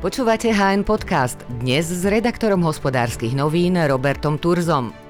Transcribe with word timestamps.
Počúvate 0.00 0.48
HN 0.48 0.80
Podcast. 0.88 1.36
Dnes 1.60 1.84
s 1.84 2.08
redaktorom 2.08 2.64
hospodárskych 2.64 3.36
novín 3.36 3.76
Robertom 3.76 4.40
Turzom. 4.40 5.09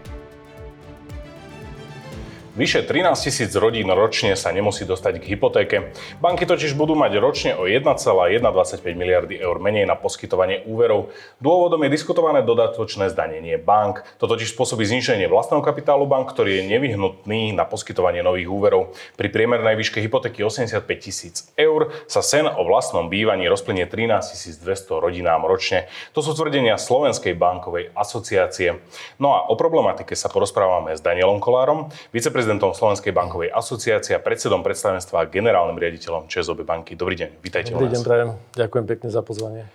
Vyše 2.50 2.82
13 2.82 3.14
tisíc 3.14 3.54
rodín 3.54 3.86
ročne 3.94 4.34
sa 4.34 4.50
nemusí 4.50 4.82
dostať 4.82 5.22
k 5.22 5.38
hypotéke. 5.38 5.94
Banky 6.18 6.50
totiž 6.50 6.74
budú 6.74 6.98
mať 6.98 7.12
ročne 7.22 7.54
o 7.54 7.62
1,125 7.62 8.82
miliardy 8.98 9.38
eur 9.38 9.62
menej 9.62 9.86
na 9.86 9.94
poskytovanie 9.94 10.66
úverov. 10.66 11.14
Dôvodom 11.38 11.78
je 11.86 11.94
diskutované 11.94 12.42
dodatočné 12.42 13.06
zdanenie 13.14 13.54
bank. 13.54 14.02
To 14.18 14.26
totiž 14.26 14.50
spôsobí 14.50 14.82
zniženie 14.82 15.30
vlastného 15.30 15.62
kapitálu 15.62 16.10
bank, 16.10 16.34
ktorý 16.34 16.58
je 16.58 16.74
nevyhnutný 16.74 17.54
na 17.54 17.62
poskytovanie 17.62 18.26
nových 18.26 18.50
úverov. 18.50 18.98
Pri 19.14 19.30
priemernej 19.30 19.78
výške 19.78 20.02
hypotéky 20.02 20.42
85 20.42 20.82
tisíc 20.98 21.46
eur 21.54 21.94
sa 22.10 22.18
sen 22.18 22.50
o 22.50 22.66
vlastnom 22.66 23.06
bývaní 23.06 23.46
rozplynie 23.46 23.86
13 23.86 24.58
200 24.58 24.98
rodinám 24.98 25.46
ročne. 25.46 25.86
To 26.18 26.18
sú 26.18 26.34
tvrdenia 26.34 26.82
Slovenskej 26.82 27.30
bankovej 27.38 27.94
asociácie. 27.94 28.82
No 29.22 29.38
a 29.38 29.46
o 29.46 29.54
problematike 29.54 30.18
sa 30.18 30.26
porozprávame 30.26 30.98
s 30.98 31.00
Danielom 31.00 31.38
Kolárom, 31.38 31.94
viceprezidentom 32.10 32.39
prezidentom 32.40 32.72
Slovenskej 32.72 33.12
bankovej 33.12 33.52
asociácie 33.52 34.16
a 34.16 34.20
predsedom 34.24 34.64
predstavenstva 34.64 35.16
a 35.20 35.28
generálnym 35.28 35.76
riaditeľom 35.76 36.24
ČSOB 36.24 36.64
banky. 36.64 36.96
Dobrý 36.96 37.12
deň, 37.12 37.36
vítajte 37.44 37.76
Dobrý 37.76 37.92
deň, 37.92 38.00
prajem. 38.00 38.28
Ďakujem 38.56 38.84
pekne 38.88 39.08
za 39.12 39.20
pozvanie. 39.20 39.68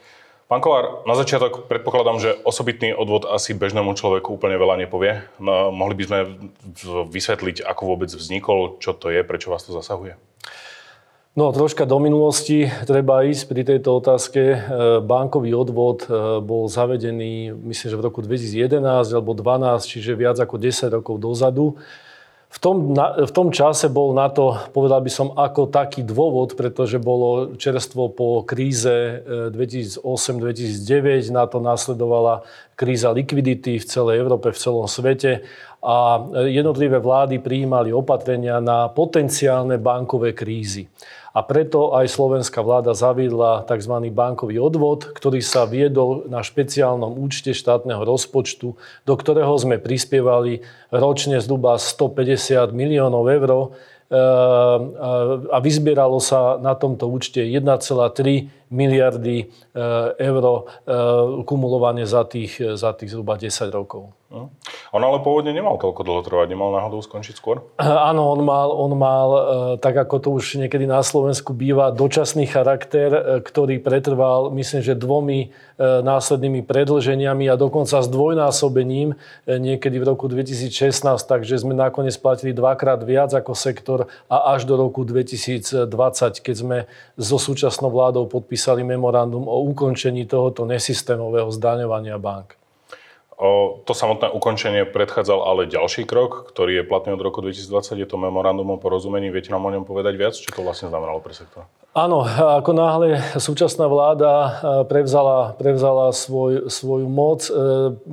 Pán 0.50 0.66
Kolár, 0.66 1.06
na 1.06 1.14
začiatok 1.14 1.70
predpokladám, 1.70 2.18
že 2.18 2.34
osobitný 2.42 2.98
odvod 2.98 3.30
asi 3.30 3.54
bežnému 3.54 3.94
človeku 3.94 4.34
úplne 4.34 4.58
veľa 4.58 4.82
nepovie. 4.82 5.22
No, 5.38 5.70
mohli 5.70 5.94
by 5.94 6.04
sme 6.10 6.20
vysvetliť, 7.06 7.62
ako 7.62 7.82
vôbec 7.86 8.10
vznikol, 8.10 8.82
čo 8.82 8.98
to 8.98 9.14
je, 9.14 9.22
prečo 9.22 9.54
vás 9.54 9.62
to 9.62 9.70
zasahuje? 9.70 10.18
No, 11.38 11.54
troška 11.54 11.86
do 11.86 12.02
minulosti 12.02 12.66
treba 12.90 13.30
ísť 13.30 13.44
pri 13.46 13.62
tejto 13.62 14.02
otázke. 14.02 14.42
E, 14.42 14.58
bankový 15.06 15.54
odvod 15.54 16.10
e, 16.10 16.42
bol 16.42 16.66
zavedený, 16.66 17.54
myslím, 17.70 17.88
že 17.94 18.00
v 18.02 18.06
roku 18.10 18.26
2011 18.26 18.82
alebo 19.14 19.38
2012, 19.38 19.86
čiže 19.86 20.18
viac 20.18 20.42
ako 20.42 20.58
10 20.58 20.98
rokov 20.98 21.22
dozadu. 21.22 21.78
V 22.56 22.58
tom, 22.64 22.96
na, 22.96 23.12
v 23.20 23.32
tom 23.36 23.52
čase 23.52 23.92
bol 23.92 24.16
na 24.16 24.32
to, 24.32 24.56
povedal 24.72 25.04
by 25.04 25.12
som, 25.12 25.36
ako 25.36 25.68
taký 25.68 26.08
dôvod, 26.08 26.56
pretože 26.56 27.04
bolo 27.04 27.60
čerstvo 27.60 28.08
po 28.16 28.48
kríze 28.48 29.20
2008-2009, 29.52 30.00
e, 30.00 31.36
na 31.36 31.52
to 31.52 31.60
následovala 31.60 32.48
kríza 32.80 33.12
likvidity 33.12 33.76
v 33.76 33.86
celej 33.86 34.24
Európe, 34.24 34.56
v 34.56 34.62
celom 34.62 34.88
svete 34.88 35.44
a 35.84 36.18
jednotlivé 36.48 36.98
vlády 36.98 37.44
prijímali 37.44 37.92
opatrenia 37.92 38.64
na 38.64 38.88
potenciálne 38.88 39.76
bankové 39.76 40.32
krízy. 40.32 40.88
A 41.36 41.44
preto 41.44 41.92
aj 41.92 42.08
slovenská 42.16 42.64
vláda 42.64 42.96
zaviedla 42.96 43.68
tzv. 43.68 43.92
bankový 44.08 44.56
odvod, 44.56 45.12
ktorý 45.12 45.44
sa 45.44 45.68
viedol 45.68 46.24
na 46.32 46.40
špeciálnom 46.40 47.12
účte 47.20 47.52
štátneho 47.52 48.08
rozpočtu, 48.08 48.80
do 49.04 49.14
ktorého 49.20 49.52
sme 49.60 49.76
prispievali 49.76 50.64
ročne 50.96 51.44
zhruba 51.44 51.76
150 51.76 52.72
miliónov 52.72 53.28
eur 53.28 53.52
e, 53.52 53.68
a 55.52 55.58
vyzbieralo 55.60 56.24
sa 56.24 56.56
na 56.56 56.72
tomto 56.72 57.12
účte 57.12 57.44
1,3 57.44 58.65
miliardy 58.70 59.38
e, 59.42 59.46
eur 60.20 60.44
e, 60.46 60.54
kumulovane 61.46 62.06
za 62.06 62.24
tých, 62.24 62.62
za 62.76 62.94
tých 62.94 63.12
zhruba 63.14 63.38
10 63.38 63.70
rokov. 63.70 64.14
Hm. 64.36 64.50
On 64.92 65.00
ale 65.00 65.22
pôvodne 65.22 65.54
nemal 65.54 65.78
toľko 65.78 66.02
dlho 66.02 66.22
trvať, 66.26 66.50
nemal 66.52 66.74
náhodou 66.74 67.00
skončiť 67.00 67.40
skôr? 67.40 67.64
Áno, 67.80 68.36
on 68.36 68.42
mal, 68.42 68.68
on 68.74 68.92
mal, 68.98 69.30
e, 69.32 69.42
tak 69.78 69.96
ako 69.96 70.16
to 70.18 70.30
už 70.36 70.60
niekedy 70.60 70.90
na 70.90 71.00
Slovensku 71.06 71.56
býva, 71.56 71.94
dočasný 71.94 72.50
charakter, 72.50 73.14
e, 73.14 73.22
ktorý 73.46 73.80
pretrval, 73.80 74.50
myslím, 74.52 74.82
že 74.82 74.98
dvomi 74.98 75.40
e, 75.46 75.48
následnými 75.80 76.66
predlženiami 76.66 77.48
a 77.48 77.56
dokonca 77.56 78.02
s 78.02 78.10
dvojnásobením 78.10 79.14
niekedy 79.46 80.02
v 80.02 80.06
roku 80.10 80.26
2016, 80.26 81.06
takže 81.24 81.62
sme 81.62 81.78
nakoniec 81.78 82.18
platili 82.18 82.52
dvakrát 82.52 83.06
viac 83.06 83.30
ako 83.30 83.54
sektor 83.54 84.10
a 84.26 84.58
až 84.58 84.66
do 84.66 84.74
roku 84.74 85.06
2020, 85.06 85.86
keď 86.42 86.56
sme 86.56 86.78
so 87.16 87.38
súčasnou 87.38 87.88
vládou 87.94 88.26
podpísali 88.26 88.65
memorandum 88.74 89.46
o 89.46 89.62
ukončení 89.70 90.26
tohoto 90.26 90.66
nesystémového 90.66 91.54
zdaňovania 91.54 92.18
bank. 92.18 92.58
O, 93.36 93.84
to 93.84 93.92
samotné 93.92 94.32
ukončenie 94.32 94.88
predchádzal 94.88 95.44
ale 95.44 95.68
ďalší 95.68 96.08
krok, 96.08 96.48
ktorý 96.56 96.80
je 96.80 96.88
platný 96.88 97.20
od 97.20 97.22
roku 97.22 97.44
2020. 97.44 98.00
Je 98.00 98.08
to 98.08 98.16
memorandum 98.16 98.72
o 98.72 98.80
porozumení. 98.80 99.28
Viete 99.28 99.52
nám 99.52 99.68
o 99.68 99.74
ňom 99.76 99.84
povedať 99.84 100.16
viac? 100.16 100.40
Čo 100.40 100.56
to 100.56 100.64
vlastne 100.64 100.88
znamenalo 100.88 101.20
pre 101.20 101.36
sektor? 101.36 101.68
Áno, 101.96 102.24
ako 102.60 102.72
náhle 102.76 103.24
súčasná 103.40 103.88
vláda 103.88 104.32
e, 104.32 104.50
prevzala, 104.88 105.56
prevzala 105.56 106.12
svoj, 106.12 106.68
svoju 106.68 107.08
moc, 107.08 107.48
e, 107.48 107.52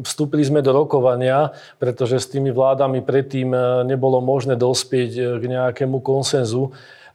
vstúpili 0.07 0.47
sme 0.47 0.63
do 0.63 0.71
rokovania, 0.71 1.51
pretože 1.83 2.23
s 2.23 2.31
tými 2.31 2.55
vládami 2.55 3.03
predtým 3.03 3.51
e, 3.51 3.59
nebolo 3.87 4.23
možné 4.23 4.55
dospieť 4.55 5.39
k 5.39 5.45
nejakému 5.51 5.99
konsenzu. 5.99 6.71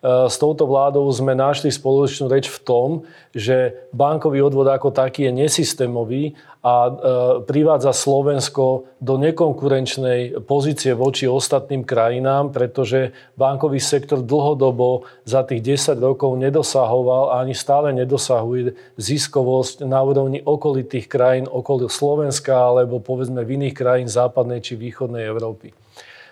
S 0.05 0.37
touto 0.37 0.69
vládou 0.69 1.09
sme 1.09 1.33
našli 1.33 1.73
spoločnú 1.73 2.29
reč 2.29 2.45
v 2.53 2.59
tom, 2.61 2.89
že 3.33 3.73
bankový 3.89 4.45
odvod 4.45 4.69
ako 4.69 4.93
taký 4.93 5.25
je 5.25 5.33
nesystémový 5.33 6.37
a 6.61 6.73
e, 6.85 6.91
privádza 7.49 7.97
Slovensko 7.97 8.85
do 9.01 9.17
nekonkurenčnej 9.17 10.45
pozície 10.45 10.93
voči 10.93 11.25
ostatným 11.25 11.81
krajinám, 11.81 12.53
pretože 12.53 13.09
bankový 13.33 13.81
sektor 13.81 14.21
dlhodobo 14.21 15.09
za 15.25 15.41
tých 15.41 15.81
10 15.81 15.97
rokov 15.97 16.37
nedosahoval 16.37 17.33
a 17.33 17.41
ani 17.41 17.57
stále 17.57 17.89
nedosahuje 17.97 18.77
ziskovosť 19.01 19.81
na 19.81 19.97
úrovni 20.05 20.45
okolitých 20.45 21.09
krajín 21.09 21.49
okolo 21.49 21.89
Slovenska 21.89 22.53
alebo 22.53 23.01
povedzme 23.01 23.41
v 23.41 23.57
iných 23.57 23.73
krajín 23.73 24.09
západnej 24.11 24.61
či 24.61 24.77
východnej 24.77 25.25
Európy. 25.25 25.86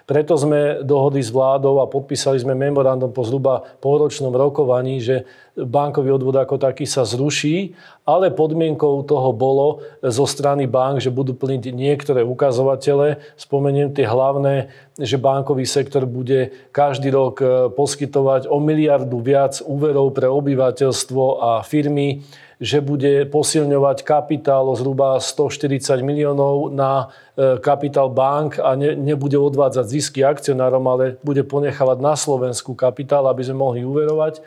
Preto 0.06 0.38
sme 0.38 0.86
dohodli 0.86 1.18
s 1.18 1.34
vládou 1.34 1.82
a 1.82 1.90
podpísali 1.90 2.38
sme 2.38 2.54
memorandum 2.54 3.10
po 3.10 3.26
zhruba 3.26 3.66
polročnom 3.82 4.30
rokovaní, 4.30 5.02
že 5.02 5.26
bankový 5.56 6.12
odvod 6.12 6.36
ako 6.36 6.60
taký 6.60 6.84
sa 6.84 7.08
zruší, 7.08 7.72
ale 8.04 8.28
podmienkou 8.28 9.08
toho 9.08 9.32
bolo 9.32 9.80
zo 10.04 10.28
strany 10.28 10.68
bank, 10.68 11.00
že 11.00 11.16
budú 11.16 11.32
plniť 11.32 11.72
niektoré 11.72 12.22
ukazovatele. 12.28 13.24
Spomeniem 13.40 13.96
tie 13.96 14.04
hlavné, 14.04 14.68
že 15.00 15.16
bankový 15.16 15.64
sektor 15.64 16.04
bude 16.04 16.52
každý 16.76 17.10
rok 17.16 17.36
e, 17.40 17.48
poskytovať 17.72 18.52
o 18.52 18.60
miliardu 18.60 19.18
viac 19.24 19.64
úverov 19.64 20.12
pre 20.12 20.28
obyvateľstvo 20.28 21.24
a 21.40 21.50
firmy 21.64 22.24
že 22.56 22.80
bude 22.80 23.28
posilňovať 23.28 24.08
kapitál 24.08 24.72
o 24.72 24.76
zhruba 24.80 25.20
140 25.20 26.00
miliónov 26.00 26.72
na 26.72 27.12
e, 27.36 27.60
kapitál 27.60 28.08
bank 28.08 28.64
a 28.64 28.80
ne, 28.80 28.96
nebude 28.96 29.36
odvádzať 29.36 29.86
zisky 29.92 30.24
akcionárom, 30.24 30.84
ale 30.88 31.20
bude 31.20 31.44
ponechávať 31.44 31.98
na 32.00 32.16
Slovensku 32.16 32.72
kapitál, 32.72 33.28
aby 33.28 33.44
sme 33.44 33.60
mohli 33.60 33.84
uverovať. 33.84 34.40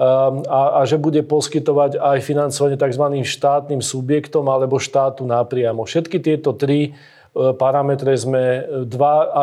Ehm, 0.00 0.48
a, 0.48 0.80
a 0.80 0.88
že 0.88 0.96
bude 0.96 1.20
poskytovať 1.20 2.00
aj 2.00 2.24
financovanie 2.24 2.80
tzv. 2.80 3.04
štátnym 3.20 3.84
subjektom 3.84 4.48
alebo 4.48 4.80
štátu 4.80 5.28
napriamo. 5.28 5.84
Všetky 5.84 6.24
tieto 6.24 6.56
tri 6.56 6.88
e, 6.88 6.90
parametre 7.52 8.16
sme 8.16 8.64
2 8.88 8.88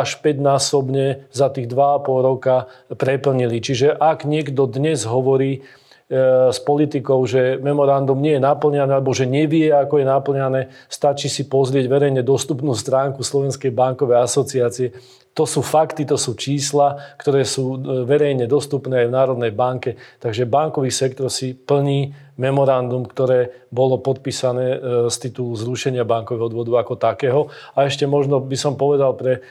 až 0.01 0.17
5 0.17 0.41
násobne 0.41 1.29
za 1.29 1.53
tých 1.53 1.69
2,5 1.69 2.09
roka 2.25 2.73
preplnili. 2.89 3.61
Čiže 3.61 4.01
ak 4.01 4.25
niekto 4.25 4.65
dnes 4.65 5.05
hovorí, 5.05 5.61
E, 5.61 5.85
s 6.07 6.59
politikou, 6.63 7.27
že 7.27 7.59
memorandum 7.59 8.15
nie 8.15 8.39
je 8.39 8.45
naplňané 8.47 8.95
alebo 8.95 9.11
že 9.11 9.27
nevie, 9.27 9.75
ako 9.75 9.99
je 9.99 10.07
naplňané, 10.07 10.61
stačí 10.87 11.27
si 11.27 11.51
pozrieť 11.51 11.91
verejne 11.91 12.23
dostupnú 12.23 12.71
stránku 12.71 13.27
Slovenskej 13.27 13.75
bankovej 13.75 14.23
asociácie. 14.23 14.95
To 15.35 15.43
sú 15.43 15.61
fakty, 15.61 16.07
to 16.07 16.15
sú 16.15 16.33
čísla, 16.33 16.97
ktoré 17.19 17.45
sú 17.45 17.77
e, 17.77 18.07
verejne 18.07 18.49
dostupné 18.49 19.05
aj 19.05 19.07
v 19.11 19.15
Národnej 19.19 19.51
banke. 19.53 19.99
Takže 20.17 20.49
bankový 20.49 20.89
sektor 20.89 21.29
si 21.29 21.53
plní 21.53 22.15
memorandum, 22.39 23.05
ktoré 23.05 23.67
bolo 23.69 23.99
podpísané 23.99 24.65
e, 24.73 24.77
z 25.11 25.15
titulu 25.29 25.53
zrušenia 25.53 26.07
bankového 26.07 26.49
odvodu 26.49 26.81
ako 26.81 26.95
takého. 26.97 27.41
A 27.77 27.85
ešte 27.85 28.07
možno 28.09 28.41
by 28.41 28.57
som 28.57 28.79
povedal 28.79 29.13
pre 29.13 29.43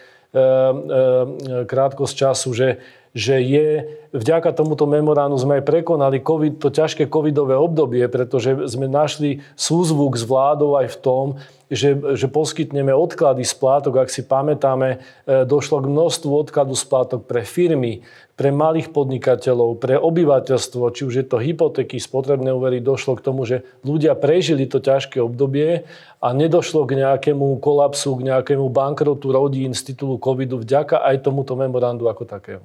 krátkosť 1.64 2.12
času, 2.12 2.48
že 2.52 2.68
že 3.16 3.40
je, 3.40 3.68
vďaka 4.12 4.52
tomuto 4.52 4.84
memoránu 4.84 5.40
sme 5.40 5.58
aj 5.58 5.64
prekonali 5.64 6.20
COVID, 6.20 6.60
to 6.60 6.68
ťažké 6.68 7.08
covidové 7.08 7.56
obdobie, 7.56 8.04
pretože 8.12 8.52
sme 8.68 8.92
našli 8.92 9.40
súzvuk 9.56 10.20
s 10.20 10.28
vládou 10.28 10.76
aj 10.76 10.92
v 10.92 10.98
tom, 11.00 11.26
že, 11.72 11.98
že 12.14 12.28
poskytneme 12.28 12.92
odklady 12.94 13.42
splátok. 13.42 14.04
Ak 14.04 14.12
si 14.12 14.20
pamätáme, 14.20 15.00
e, 15.26 15.48
došlo 15.48 15.82
k 15.82 15.90
množstvu 15.90 16.30
odkladu 16.30 16.76
splátok 16.76 17.24
pre 17.24 17.42
firmy, 17.42 18.04
pre 18.36 18.52
malých 18.52 18.92
podnikateľov, 18.92 19.80
pre 19.80 19.96
obyvateľstvo, 19.96 20.92
či 20.92 21.02
už 21.08 21.14
je 21.16 21.26
to 21.26 21.40
hypotéky, 21.40 21.96
spotrebné 21.96 22.52
úvery, 22.52 22.84
došlo 22.84 23.16
k 23.16 23.24
tomu, 23.24 23.48
že 23.48 23.64
ľudia 23.80 24.12
prežili 24.12 24.68
to 24.68 24.78
ťažké 24.78 25.18
obdobie 25.24 25.88
a 26.20 26.28
nedošlo 26.36 26.84
k 26.84 27.00
nejakému 27.00 27.58
kolapsu, 27.64 28.12
k 28.20 28.28
nejakému 28.30 28.68
bankrotu 28.68 29.32
rodín 29.32 29.72
z 29.72 29.90
titulu 29.90 30.20
covidu 30.20 30.60
vďaka 30.60 31.00
aj 31.00 31.24
tomuto 31.24 31.56
memorandu 31.56 32.06
ako 32.06 32.28
takého. 32.28 32.62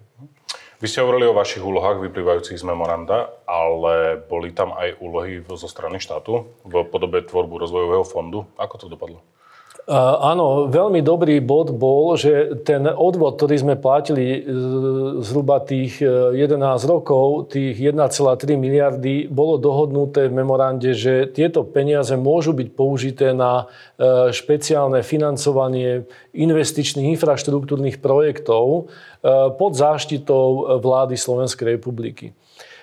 Vy 0.81 0.89
ste 0.89 1.05
hovorili 1.05 1.29
o 1.29 1.37
vašich 1.37 1.61
úlohách 1.61 2.01
vyplývajúcich 2.01 2.57
z 2.57 2.65
memoranda, 2.65 3.29
ale 3.45 4.17
boli 4.17 4.49
tam 4.49 4.73
aj 4.73 4.97
úlohy 4.97 5.45
zo 5.53 5.69
strany 5.69 6.01
štátu 6.01 6.49
v 6.65 6.81
podobe 6.89 7.21
tvorbu 7.21 7.61
rozvojového 7.61 8.01
fondu. 8.01 8.49
Ako 8.57 8.81
to 8.81 8.85
dopadlo? 8.89 9.21
Áno, 9.89 10.69
veľmi 10.69 11.01
dobrý 11.01 11.41
bod 11.41 11.73
bol, 11.73 12.13
že 12.13 12.53
ten 12.61 12.85
odvod, 12.85 13.41
ktorý 13.41 13.55
sme 13.57 13.75
platili 13.81 14.37
e, 14.37 14.39
zhruba 15.25 15.57
tých 15.57 15.97
11 16.05 16.37
e, 16.37 16.85
rokov, 16.85 17.49
tých 17.49 17.81
1,3 17.81 18.61
miliardy, 18.61 19.25
bolo 19.25 19.57
dohodnuté 19.57 20.29
v 20.29 20.37
memorande, 20.37 20.93
že 20.93 21.25
tieto 21.33 21.65
peniaze 21.65 22.13
môžu 22.13 22.53
byť 22.53 22.69
použité 22.77 23.33
na 23.33 23.65
e, 23.97 24.29
špeciálne 24.29 25.01
financovanie 25.01 26.05
investičných 26.37 27.17
infraštruktúrnych 27.17 27.97
projektov 27.99 28.87
pod 29.57 29.71
záštitou 29.77 30.81
vlády 30.81 31.13
Slovenskej 31.13 31.77
republiky. 31.77 32.33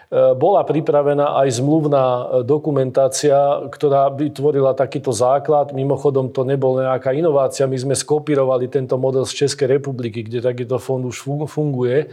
Bola 0.09 0.65
pripravená 0.65 1.37
aj 1.45 1.61
zmluvná 1.61 2.05
e, 2.09 2.23
dokumentácia, 2.41 3.69
ktorá 3.69 4.09
by 4.09 4.33
tvorila 4.33 4.73
takýto 4.73 5.13
základ. 5.13 5.77
Mimochodom, 5.77 6.33
to 6.33 6.49
nebol 6.49 6.81
nejaká 6.81 7.13
inovácia. 7.13 7.69
My 7.69 7.77
sme 7.77 7.93
skopírovali 7.93 8.73
tento 8.73 8.97
model 8.97 9.29
z 9.29 9.45
Českej 9.45 9.77
republiky, 9.77 10.25
kde 10.25 10.41
takýto 10.41 10.81
fond 10.81 11.05
už 11.05 11.29
funguje. 11.45 12.09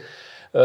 E, 0.51 0.61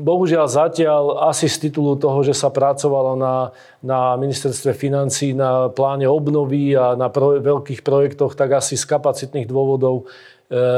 bohužiaľ 0.00 0.48
zatiaľ 0.48 1.28
asi 1.28 1.44
z 1.44 1.68
titulu 1.68 2.00
toho, 2.00 2.24
že 2.24 2.32
sa 2.32 2.48
pracovalo 2.48 3.20
na, 3.20 3.52
na 3.84 4.16
ministerstve 4.16 4.72
financí, 4.72 5.36
na 5.36 5.68
pláne 5.68 6.08
obnovy 6.08 6.72
a 6.72 6.96
na 6.96 7.12
pro, 7.12 7.36
veľkých 7.36 7.84
projektoch, 7.84 8.32
tak 8.32 8.56
asi 8.56 8.80
z 8.80 8.88
kapacitných 8.88 9.44
dôvodov 9.44 10.08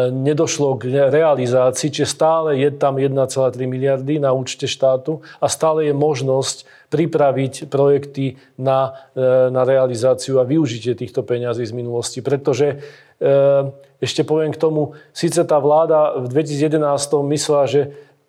nedošlo 0.09 0.81
k 0.81 1.13
realizácii, 1.13 1.93
čiže 1.93 2.09
stále 2.09 2.57
je 2.57 2.73
tam 2.73 2.97
1,3 2.97 3.53
miliardy 3.69 4.17
na 4.17 4.33
účte 4.33 4.65
štátu 4.65 5.21
a 5.45 5.47
stále 5.53 5.93
je 5.93 5.95
možnosť 5.95 6.65
pripraviť 6.89 7.69
projekty 7.69 8.41
na, 8.57 8.97
e, 9.13 9.53
na 9.53 9.69
realizáciu 9.69 10.41
a 10.41 10.49
využitie 10.49 10.97
týchto 10.97 11.21
peňazí 11.21 11.69
z 11.69 11.77
minulosti. 11.77 12.25
Pretože 12.25 12.67
e, 12.73 12.77
ešte 14.01 14.25
poviem 14.25 14.57
k 14.57 14.61
tomu, 14.61 14.97
síce 15.13 15.45
tá 15.45 15.61
vláda 15.61 16.17
v 16.17 16.33
2011 16.33 16.81
myslela, 17.29 17.65
že 17.69 17.83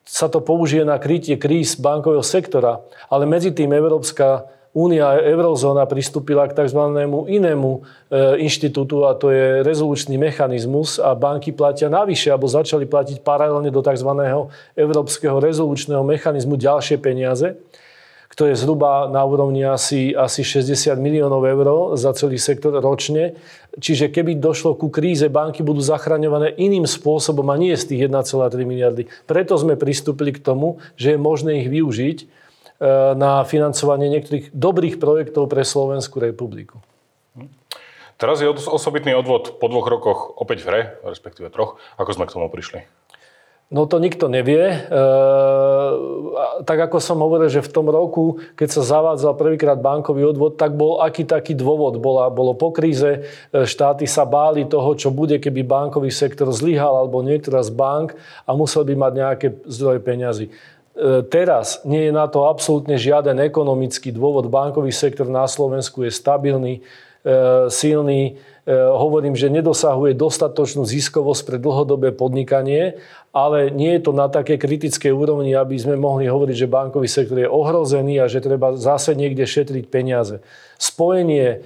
sa 0.03 0.27
to 0.27 0.43
použije 0.43 0.83
na 0.83 0.99
krytie 0.99 1.39
kríz 1.39 1.79
bankového 1.79 2.25
sektora, 2.25 2.83
ale 3.07 3.23
medzi 3.23 3.55
tým 3.55 3.71
Európska 3.71 4.49
Únia 4.69 5.17
a 5.17 5.21
eurozóna 5.25 5.89
pristúpila 5.89 6.45
k 6.45 6.53
tzv. 6.53 6.77
inému 7.25 7.71
e, 7.73 7.79
inštitútu 8.45 9.09
a 9.09 9.17
to 9.17 9.33
je 9.33 9.65
rezolučný 9.65 10.13
mechanizmus 10.21 11.01
a 11.01 11.17
banky 11.17 11.49
platia 11.49 11.89
navyše 11.89 12.29
alebo 12.29 12.45
začali 12.45 12.85
platiť 12.85 13.25
paralelne 13.25 13.73
do 13.73 13.81
tzv. 13.81 14.09
európskeho 14.77 15.41
rezolučného 15.41 16.05
mechanizmu 16.05 16.53
ďalšie 16.53 17.01
peniaze 17.01 17.57
ktoré 18.29 18.55
zhruba 18.55 19.09
na 19.11 19.25
úrovni 19.25 19.65
asi, 19.67 20.15
asi 20.15 20.45
60 20.45 20.95
miliónov 21.01 21.43
eur 21.43 21.97
za 21.99 22.15
celý 22.15 22.39
sektor 22.39 22.71
ročne. 22.77 23.35
Čiže 23.75 24.13
keby 24.13 24.39
došlo 24.39 24.79
ku 24.79 24.87
kríze, 24.87 25.27
banky 25.27 25.59
budú 25.59 25.83
zachraňované 25.83 26.55
iným 26.55 26.87
spôsobom 26.87 27.43
a 27.51 27.59
nie 27.59 27.75
z 27.75 27.89
tých 27.91 28.01
1,3 28.07 28.63
miliardy. 28.63 29.11
Preto 29.27 29.59
sme 29.59 29.75
pristúpili 29.75 30.31
k 30.31 30.39
tomu, 30.39 30.79
že 30.95 31.17
je 31.17 31.19
možné 31.19 31.65
ich 31.65 31.67
využiť 31.67 32.17
na 33.15 33.43
financovanie 33.43 34.07
niektorých 34.07 34.55
dobrých 34.55 35.03
projektov 35.03 35.51
pre 35.51 35.67
Slovenskú 35.67 36.23
republiku. 36.23 36.79
Teraz 38.19 38.43
je 38.43 38.51
osobitný 38.51 39.15
odvod 39.15 39.59
po 39.63 39.71
dvoch 39.71 39.87
rokoch 39.87 40.19
opäť 40.35 40.63
v 40.63 40.67
hre, 40.67 40.81
respektíve 41.07 41.47
troch. 41.47 41.79
Ako 41.95 42.19
sme 42.19 42.27
k 42.27 42.35
tomu 42.35 42.51
prišli? 42.51 42.83
No 43.69 43.85
to 43.85 44.01
nikto 44.01 44.27
nevie. 44.33 44.65
E, 44.65 44.77
tak 46.65 46.77
ako 46.89 46.97
som 46.97 47.21
hovoril, 47.21 47.53
že 47.53 47.61
v 47.61 47.69
tom 47.69 47.85
roku, 47.85 48.41
keď 48.57 48.69
sa 48.75 48.81
zavádzal 48.81 49.37
prvýkrát 49.37 49.77
bankový 49.77 50.25
odvod, 50.25 50.57
tak 50.57 50.73
bol 50.73 51.05
aký 51.05 51.21
taký 51.21 51.53
dôvod. 51.53 52.01
Bola, 52.01 52.33
bolo 52.33 52.57
po 52.57 52.73
kríze, 52.73 53.21
e, 53.53 53.63
štáty 53.69 54.09
sa 54.09 54.25
báli 54.25 54.65
toho, 54.65 54.97
čo 54.97 55.13
bude, 55.13 55.37
keby 55.37 55.61
bankový 55.61 56.09
sektor 56.09 56.49
zlyhal 56.49 56.97
alebo 57.05 57.21
niektorá 57.21 57.61
z 57.61 57.69
bank 57.69 58.17
a 58.43 58.57
musel 58.57 58.81
by 58.83 58.97
mať 58.97 59.11
nejaké 59.13 59.47
zdroje 59.69 60.01
peňazí. 60.01 60.45
E, 60.99 61.23
teraz 61.23 61.79
nie 61.87 62.11
je 62.11 62.13
na 62.13 62.27
to 62.27 62.43
absolútne 62.51 62.99
žiaden 62.99 63.39
ekonomický 63.39 64.11
dôvod. 64.11 64.51
Bankový 64.51 64.91
sektor 64.91 65.31
na 65.31 65.47
Slovensku 65.47 66.03
je 66.03 66.11
stabilný, 66.11 66.83
e, 67.23 67.71
silný. 67.71 68.35
E, 68.67 68.71
hovorím, 68.75 69.31
že 69.31 69.47
nedosahuje 69.47 70.11
dostatočnú 70.19 70.83
ziskovosť 70.83 71.41
pre 71.47 71.57
dlhodobé 71.57 72.11
podnikanie, 72.11 72.99
ale 73.31 73.71
nie 73.71 73.95
je 73.95 74.01
to 74.03 74.11
na 74.11 74.27
také 74.27 74.59
kritickej 74.59 75.15
úrovni, 75.15 75.55
aby 75.55 75.79
sme 75.79 75.95
mohli 75.95 76.27
hovoriť, 76.27 76.67
že 76.67 76.67
bankový 76.67 77.07
sektor 77.07 77.39
je 77.39 77.47
ohrozený 77.47 78.19
a 78.19 78.27
že 78.27 78.43
treba 78.43 78.75
zase 78.75 79.15
niekde 79.15 79.47
šetriť 79.47 79.87
peniaze. 79.87 80.43
Spojenie 80.75 81.63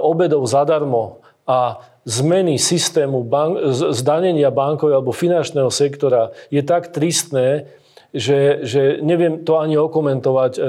obedov 0.00 0.48
zadarmo 0.48 1.20
a 1.44 1.84
zmeny 2.08 2.56
systému 2.56 3.20
bank, 3.22 3.60
zdanenia 3.92 4.48
bankového 4.48 4.98
alebo 4.98 5.12
finančného 5.12 5.70
sektora 5.70 6.32
je 6.48 6.64
tak 6.64 6.90
tristné, 6.90 7.68
že, 8.12 8.60
že 8.68 8.82
neviem 9.00 9.40
to 9.40 9.56
ani 9.56 9.80
okomentovať, 9.80 10.60
e, 10.60 10.68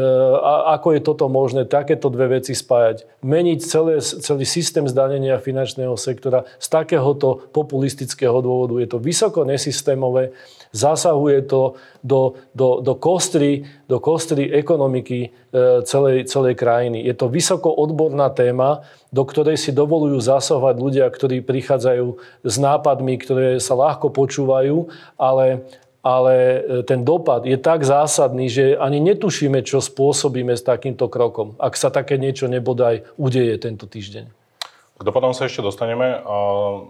ako 0.79 0.95
je 0.95 1.01
toto 1.03 1.27
možné, 1.27 1.67
takéto 1.67 2.07
dve 2.07 2.39
veci 2.39 2.55
spájať. 2.55 3.19
Meniť 3.19 3.59
celé, 3.59 3.99
celý 3.99 4.47
systém 4.47 4.87
zdanenia 4.87 5.43
finančného 5.43 5.99
sektora 5.99 6.47
z 6.55 6.67
takéhoto 6.71 7.43
populistického 7.51 8.39
dôvodu. 8.39 8.79
Je 8.79 8.87
to 8.87 9.03
vysoko 9.03 9.43
nesystémové, 9.43 10.31
zasahuje 10.71 11.43
to 11.43 11.75
do, 11.99 12.39
do, 12.55 12.79
do, 12.79 12.95
kostry, 12.95 13.67
do 13.91 13.99
kostry 13.99 14.47
ekonomiky 14.47 15.27
e, 15.27 15.29
celej, 15.83 16.31
celej 16.31 16.55
krajiny. 16.55 17.03
Je 17.03 17.11
to 17.11 17.27
vysoko 17.27 17.75
odborná 17.75 18.31
téma, 18.31 18.87
do 19.11 19.27
ktorej 19.27 19.59
si 19.59 19.75
dovolujú 19.75 20.17
zasahovať 20.17 20.75
ľudia, 20.79 21.05
ktorí 21.11 21.43
prichádzajú 21.43 22.07
s 22.47 22.55
nápadmi, 22.55 23.13
ktoré 23.19 23.59
sa 23.59 23.75
ľahko 23.75 24.09
počúvajú, 24.09 24.89
ale 25.19 25.67
ale 26.03 26.35
e, 26.35 26.59
ten 26.83 27.07
dopad 27.07 27.47
je 27.47 27.55
tak 27.55 27.87
zásadný, 27.87 28.51
že 28.51 28.75
ani 28.75 28.99
netušíme, 28.99 29.63
čo 29.63 29.79
spôsobíme 29.79 30.51
s 30.51 30.61
takýmto 30.61 31.07
krokom, 31.07 31.55
ak 31.57 31.79
sa 31.79 31.87
také 31.87 32.19
niečo 32.19 32.51
nebodaj 32.51 33.07
udeje 33.15 33.55
tento 33.55 33.87
týždeň. 33.87 34.27
K 34.93 35.01
dopadom 35.01 35.33
sa 35.33 35.49
ešte 35.49 35.65
dostaneme. 35.65 36.21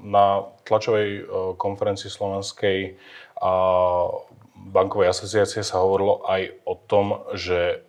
Na 0.03 0.49
tlačovej 0.65 1.07
e, 1.07 1.21
konferencii 1.55 2.09
Slovenskej 2.09 2.99
bankovej 4.73 5.11
asociácie 5.11 5.61
sa 5.61 5.83
hovorilo 5.83 6.23
aj 6.23 6.41
o 6.63 6.73
tom, 6.75 7.05
že 7.35 7.83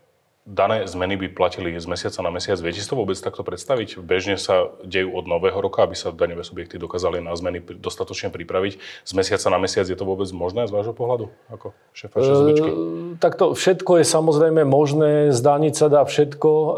dané 0.45 0.85
zmeny 0.85 1.17
by 1.17 1.29
platili 1.33 1.73
z 1.81 1.89
mesiaca 1.89 2.21
na 2.21 2.29
mesiac. 2.29 2.61
Viete 2.61 2.85
si 2.85 2.89
to 2.89 3.01
vôbec 3.01 3.17
takto 3.17 3.41
predstaviť? 3.41 3.97
Bežne 4.05 4.37
sa 4.37 4.69
dejú 4.85 5.17
od 5.17 5.25
nového 5.25 5.57
roka, 5.57 5.81
aby 5.81 5.97
sa 5.97 6.13
daňové 6.13 6.45
subjekty 6.45 6.77
dokázali 6.77 7.25
na 7.25 7.33
zmeny 7.33 7.65
dostatočne 7.65 8.29
pripraviť. 8.29 8.77
Z 9.09 9.13
mesiaca 9.17 9.49
na 9.49 9.57
mesiac 9.57 9.89
je 9.89 9.97
to 9.97 10.05
vôbec 10.05 10.29
možné 10.37 10.69
z 10.69 10.73
vášho 10.77 10.93
pohľadu? 10.93 11.33
Ako 11.49 11.73
šéfa 11.97 12.21
ČSBčky? 12.21 12.71
E, 12.71 12.77
takto 13.17 13.57
všetko 13.57 14.05
je 14.05 14.05
samozrejme 14.05 14.63
možné, 14.69 15.33
zdániť 15.33 15.75
sa 15.81 15.89
dá 15.89 16.05
všetko, 16.05 16.51
e, 16.53 16.71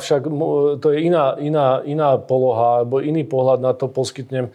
avšak 0.00 0.22
to 0.80 0.86
je 0.88 0.98
iná, 1.04 1.36
iná, 1.36 1.84
iná 1.84 2.16
poloha, 2.16 2.80
alebo 2.80 3.04
iný 3.04 3.28
pohľad 3.28 3.60
na 3.60 3.76
to 3.76 3.84
poskytnem. 3.84 4.48
E, 4.48 4.52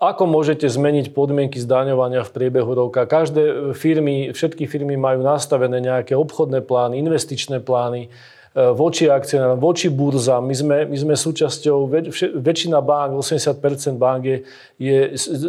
ako 0.00 0.24
môžete 0.24 0.64
zmeniť 0.64 1.12
podmienky 1.12 1.60
zdaňovania 1.60 2.24
v 2.24 2.32
priebehu 2.32 2.72
roka? 2.72 3.04
Každé 3.04 3.76
firmy, 3.76 4.32
všetky 4.32 4.64
firmy 4.64 4.96
majú 4.96 5.20
nastavené 5.20 5.76
nejaké 5.76 6.16
obchodné 6.16 6.64
plány, 6.64 6.96
investičné 7.04 7.60
plány, 7.60 8.08
e, 8.08 8.72
voči 8.72 9.12
akcionárom, 9.12 9.60
voči 9.60 9.92
burzám. 9.92 10.48
My 10.48 10.56
sme, 10.56 10.76
my 10.88 10.96
sme 10.96 11.14
súčasťou, 11.20 11.84
väčšina 12.32 12.80
bank, 12.80 13.20
80% 13.20 14.00
bank 14.00 14.24
je, 14.24 14.38
je 14.80 14.98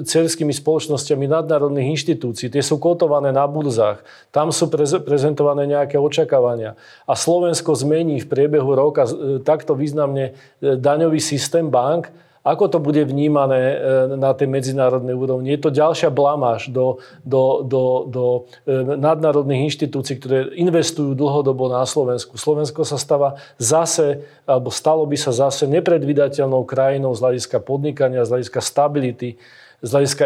cerskými 0.04 0.52
spoločnosťami 0.52 1.32
nadnárodných 1.32 1.96
inštitúcií. 1.96 2.52
Tie 2.52 2.60
sú 2.60 2.76
kotované 2.76 3.32
na 3.32 3.48
burzách. 3.48 4.04
Tam 4.36 4.52
sú 4.52 4.68
prezentované 5.00 5.64
nejaké 5.64 5.96
očakávania. 5.96 6.76
A 7.08 7.16
Slovensko 7.16 7.72
zmení 7.72 8.20
v 8.20 8.28
priebehu 8.28 8.76
roka 8.76 9.08
e, 9.08 9.40
takto 9.48 9.80
významne 9.80 10.36
e, 10.60 10.76
daňový 10.76 11.24
systém 11.24 11.72
bank, 11.72 12.12
ako 12.42 12.74
to 12.74 12.80
bude 12.82 12.98
vnímané 13.06 13.62
e, 13.62 13.78
na 14.18 14.34
tej 14.34 14.50
medzinárodnej 14.50 15.14
úrovni? 15.14 15.54
Je 15.54 15.62
to 15.62 15.70
ďalšia 15.70 16.10
blamáž 16.10 16.74
do, 16.74 16.98
do, 17.22 17.62
do, 17.62 17.84
do 18.10 18.26
e, 18.66 18.98
nadnárodných 18.98 19.70
inštitúcií, 19.70 20.18
ktoré 20.18 20.50
investujú 20.58 21.14
dlhodobo 21.14 21.70
na 21.70 21.86
Slovensku. 21.86 22.42
Slovensko 22.42 22.82
sa 22.82 22.98
stáva 22.98 23.38
zase, 23.62 24.26
alebo 24.50 24.74
stalo 24.74 25.06
by 25.06 25.18
sa 25.22 25.30
zase 25.30 25.70
nepredvydateľnou 25.70 26.66
krajinou 26.66 27.14
z 27.14 27.22
hľadiska 27.22 27.62
podnikania, 27.62 28.26
z 28.26 28.34
hľadiska 28.34 28.60
stability, 28.66 29.38
z 29.82 29.90
hľadiska 29.90 30.26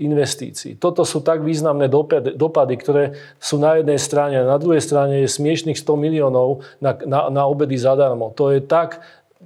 investícií. 0.00 0.76
Toto 0.76 1.04
sú 1.08 1.24
tak 1.24 1.40
významné 1.40 1.88
dopady, 2.36 2.74
ktoré 2.76 3.16
sú 3.40 3.56
na 3.56 3.80
jednej 3.80 3.96
strane 3.96 4.36
a 4.40 4.44
na 4.44 4.60
druhej 4.60 4.84
strane 4.84 5.24
je 5.24 5.32
smiešných 5.32 5.80
100 5.80 5.96
miliónov 5.96 6.60
na, 6.76 6.92
na, 7.08 7.32
na 7.32 7.42
obedy 7.48 7.80
zadarmo. 7.80 8.36
To 8.36 8.52
je 8.52 8.60
tak 8.60 9.00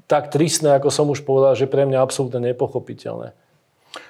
tak 0.07 0.31
tristné, 0.31 0.79
ako 0.79 0.89
som 0.91 1.07
už 1.11 1.27
povedal, 1.27 1.59
že 1.59 1.71
pre 1.71 1.83
mňa 1.87 1.99
absolútne 1.99 2.43
nepochopiteľné. 2.55 3.35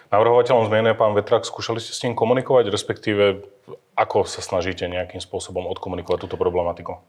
Navrhovateľom 0.06 0.70
zmien 0.70 0.86
je 0.86 0.94
pán 0.94 1.12
Vetrak. 1.18 1.42
Skúšali 1.42 1.82
ste 1.82 1.90
s 1.90 2.02
ním 2.06 2.14
komunikovať, 2.14 2.70
respektíve 2.70 3.42
ako 3.98 4.28
sa 4.28 4.44
snažíte 4.44 4.86
nejakým 4.86 5.18
spôsobom 5.18 5.66
odkomunikovať 5.72 6.28
túto 6.28 6.36
problematiku? 6.38 7.00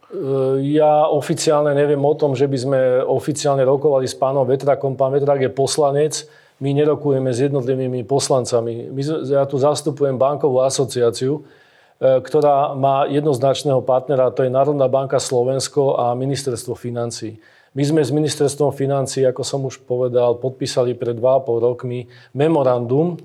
Ja 0.64 1.06
oficiálne 1.06 1.78
neviem 1.78 2.02
o 2.02 2.14
tom, 2.18 2.34
že 2.34 2.50
by 2.50 2.58
sme 2.58 2.80
oficiálne 3.06 3.62
rokovali 3.68 4.08
s 4.10 4.18
pánom 4.18 4.48
Vetrakom. 4.48 4.98
Pán 4.98 5.14
Vetrak 5.14 5.46
je 5.46 5.52
poslanec, 5.52 6.26
my 6.58 6.74
nerokujeme 6.74 7.30
s 7.30 7.44
jednotlivými 7.44 8.02
poslancami. 8.08 8.90
My, 8.90 9.02
ja 9.30 9.46
tu 9.46 9.62
zastupujem 9.62 10.18
bankovú 10.18 10.66
asociáciu, 10.66 11.44
E, 11.44 11.67
ktorá 11.98 12.78
má 12.78 13.10
jednoznačného 13.10 13.82
partnera, 13.82 14.30
to 14.30 14.46
je 14.46 14.54
Národná 14.54 14.86
banka 14.86 15.18
Slovensko 15.18 15.98
a 15.98 16.14
Ministerstvo 16.14 16.78
financí. 16.78 17.42
My 17.78 17.86
sme 17.86 18.02
s 18.02 18.10
ministerstvom 18.10 18.74
financí, 18.74 19.22
ako 19.22 19.46
som 19.46 19.62
už 19.62 19.86
povedal, 19.86 20.42
podpísali 20.42 20.98
pred 20.98 21.14
2,5 21.14 21.62
rokmi 21.62 22.10
memorandum, 22.34 23.14
e, 23.14 23.18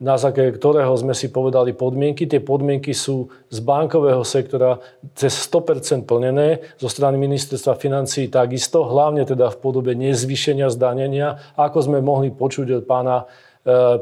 na 0.00 0.16
základe 0.16 0.56
ktorého 0.56 0.88
sme 0.96 1.12
si 1.12 1.28
povedali 1.28 1.76
podmienky. 1.76 2.24
Tie 2.24 2.40
podmienky 2.40 2.96
sú 2.96 3.28
z 3.52 3.60
bankového 3.60 4.24
sektora 4.24 4.80
cez 5.12 5.36
100% 5.36 6.08
plnené, 6.08 6.64
zo 6.80 6.88
strany 6.88 7.20
ministerstva 7.20 7.76
financí 7.76 8.32
takisto, 8.32 8.88
hlavne 8.88 9.28
teda 9.28 9.52
v 9.52 9.60
podobe 9.60 9.92
nezvýšenia 10.00 10.72
zdanenia, 10.72 11.52
ako 11.52 11.92
sme 11.92 12.00
mohli 12.00 12.32
počuť 12.32 12.80
od 12.80 12.84
pána 12.88 13.28
E, 13.28 13.51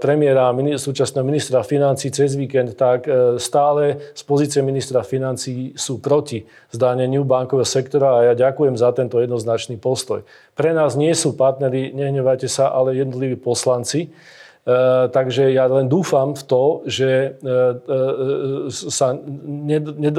premiéra 0.01 0.49
a 0.49 0.57
súčasného 0.57 1.21
ministra 1.21 1.61
financí 1.61 2.09
cez 2.09 2.33
víkend, 2.33 2.81
tak 2.81 3.05
e, 3.05 3.37
stále 3.37 4.01
z 4.17 4.23
pozície 4.25 4.65
ministra 4.65 5.05
financí 5.05 5.77
sú 5.77 6.01
proti 6.01 6.49
zdáneniu 6.73 7.29
bankového 7.29 7.69
sektora 7.69 8.09
a 8.09 8.25
ja 8.33 8.35
ďakujem 8.49 8.81
za 8.81 8.89
tento 8.97 9.21
jednoznačný 9.21 9.77
postoj. 9.77 10.25
Pre 10.57 10.71
nás 10.73 10.97
nie 10.97 11.13
sú 11.13 11.37
partneri, 11.37 11.93
nehnevajte 11.93 12.49
sa, 12.49 12.73
ale 12.73 12.97
jednotliví 12.97 13.37
poslanci. 13.37 14.09
E, 14.09 14.73
takže 15.13 15.53
ja 15.53 15.69
len 15.69 15.93
dúfam 15.93 16.33
v 16.33 16.41
to, 16.41 16.65
že 16.89 17.09
e, 17.09 17.29
e, 17.45 18.73
sa 18.73 19.13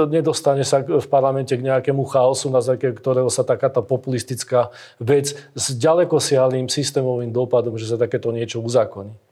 nedostane 0.06 0.62
sa 0.62 0.86
v 0.86 1.08
parlamente 1.10 1.58
k 1.58 1.66
nejakému 1.66 2.06
chaosu, 2.06 2.54
na 2.54 2.62
základe 2.62 2.94
ktorého 2.94 3.34
sa 3.34 3.42
takáto 3.42 3.82
populistická 3.82 4.70
vec 5.02 5.34
s 5.58 5.66
ďalekosiaľným 5.74 6.70
systémovým 6.70 7.34
dopadom, 7.34 7.74
že 7.82 7.90
sa 7.90 7.98
takéto 7.98 8.30
niečo 8.30 8.62
uzákoní. 8.62 9.31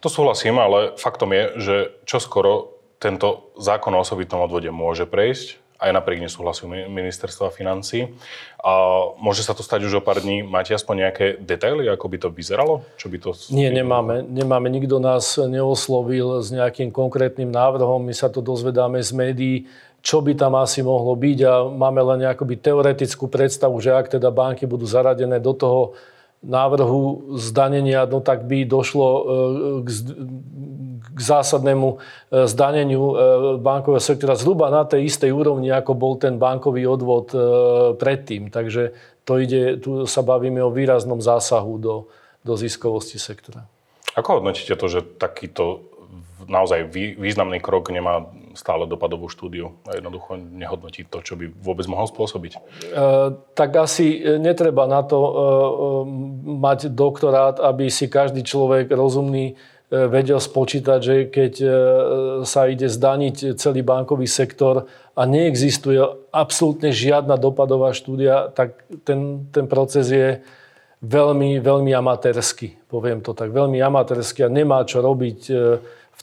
To 0.00 0.08
súhlasím, 0.08 0.62
ale 0.62 0.94
faktom 0.94 1.34
je, 1.34 1.44
že 1.58 1.76
čoskoro 2.06 2.78
tento 3.02 3.50
zákon 3.58 3.94
o 3.94 4.02
osobitnom 4.02 4.42
odvode 4.46 4.70
môže 4.70 5.06
prejsť, 5.06 5.58
aj 5.78 5.94
napriek 5.94 6.26
nesúhlasu 6.26 6.66
ministerstva 6.66 7.54
financí. 7.54 8.10
A 8.58 9.02
môže 9.22 9.46
sa 9.46 9.54
to 9.54 9.62
stať 9.62 9.86
už 9.86 10.02
o 10.02 10.02
pár 10.02 10.18
dní. 10.18 10.42
Máte 10.42 10.74
aspoň 10.74 10.94
nejaké 11.06 11.26
detaily, 11.38 11.86
ako 11.86 12.06
by 12.10 12.16
to 12.18 12.28
vyzeralo? 12.34 12.82
Čo 12.98 13.06
by 13.06 13.16
to... 13.22 13.30
Nie, 13.54 13.70
nemáme. 13.70 14.26
Nemáme. 14.26 14.66
Nikto 14.74 14.98
nás 14.98 15.38
neoslovil 15.38 16.42
s 16.42 16.50
nejakým 16.50 16.90
konkrétnym 16.90 17.54
návrhom. 17.54 18.02
My 18.02 18.14
sa 18.14 18.26
to 18.26 18.42
dozvedáme 18.42 18.98
z 18.98 19.10
médií, 19.14 19.56
čo 20.02 20.18
by 20.18 20.34
tam 20.34 20.58
asi 20.58 20.82
mohlo 20.82 21.14
byť 21.14 21.38
a 21.46 21.54
máme 21.70 22.02
len 22.02 22.26
nejakú 22.26 22.42
teoretickú 22.58 23.30
predstavu, 23.30 23.78
že 23.78 23.94
ak 23.94 24.18
teda 24.18 24.34
banky 24.34 24.66
budú 24.66 24.82
zaradené 24.82 25.38
do 25.38 25.54
toho 25.54 25.94
návrhu 26.42 27.34
zdanenia, 27.34 28.06
no 28.06 28.22
tak 28.22 28.46
by 28.46 28.62
došlo 28.62 29.06
e, 29.06 29.22
k, 29.82 29.88
k 31.14 31.18
zásadnému 31.18 31.88
e, 31.88 31.96
zdaneniu 32.46 33.04
e, 33.10 33.14
bankového 33.58 33.98
sektora 33.98 34.38
zhruba 34.38 34.70
na 34.70 34.86
tej 34.86 35.10
istej 35.10 35.34
úrovni, 35.34 35.74
ako 35.74 35.98
bol 35.98 36.14
ten 36.14 36.38
bankový 36.38 36.86
odvod 36.86 37.34
predtým. 37.98 38.54
Takže 38.54 38.94
to 39.26 39.42
ide, 39.42 39.82
tu 39.82 40.06
sa 40.06 40.22
bavíme 40.22 40.62
o 40.62 40.70
výraznom 40.70 41.18
zásahu 41.18 41.74
do, 41.82 41.94
do 42.46 42.54
ziskovosti 42.54 43.18
sektora. 43.18 43.66
Ako 44.14 44.40
hodnotíte 44.40 44.78
to, 44.78 44.86
že 44.86 45.00
takýto 45.18 45.82
naozaj 46.48 46.88
významný 47.18 47.60
krok 47.60 47.90
nemá 47.92 48.24
stále 48.58 48.90
dopadovú 48.90 49.30
štúdiu 49.30 49.78
a 49.86 49.94
jednoducho 49.94 50.34
nehodnotí 50.34 51.06
to, 51.06 51.22
čo 51.22 51.38
by 51.38 51.46
vôbec 51.62 51.86
mohol 51.86 52.10
spôsobiť? 52.10 52.58
E, 52.58 52.60
tak 53.54 53.70
asi 53.78 54.18
e, 54.18 54.42
netreba 54.42 54.90
na 54.90 55.06
to 55.06 55.18
e, 55.22 55.30
e, 55.30 55.34
mať 56.58 56.90
doktorát, 56.90 57.62
aby 57.62 57.86
si 57.86 58.10
každý 58.10 58.42
človek 58.42 58.90
rozumný 58.90 59.54
e, 59.54 60.10
vedel 60.10 60.42
spočítať, 60.42 60.98
že 60.98 61.14
keď 61.30 61.52
sa 62.42 62.66
ide 62.66 62.90
zdaniť 62.90 63.54
celý 63.54 63.86
bankový 63.86 64.26
sektor 64.26 64.90
a 65.14 65.22
neexistuje 65.22 66.02
absolútne 66.34 66.90
žiadna 66.90 67.38
dopadová 67.38 67.94
štúdia, 67.94 68.50
tak 68.50 68.82
ten, 69.06 69.46
ten 69.54 69.70
proces 69.70 70.10
je 70.10 70.42
veľmi, 70.98 71.62
veľmi 71.62 71.94
amatérsky, 71.94 72.74
poviem 72.90 73.22
to 73.22 73.30
tak, 73.30 73.54
veľmi 73.54 73.78
amatérsky 73.78 74.42
a 74.42 74.50
nemá 74.50 74.82
čo 74.82 74.98
robiť 74.98 75.40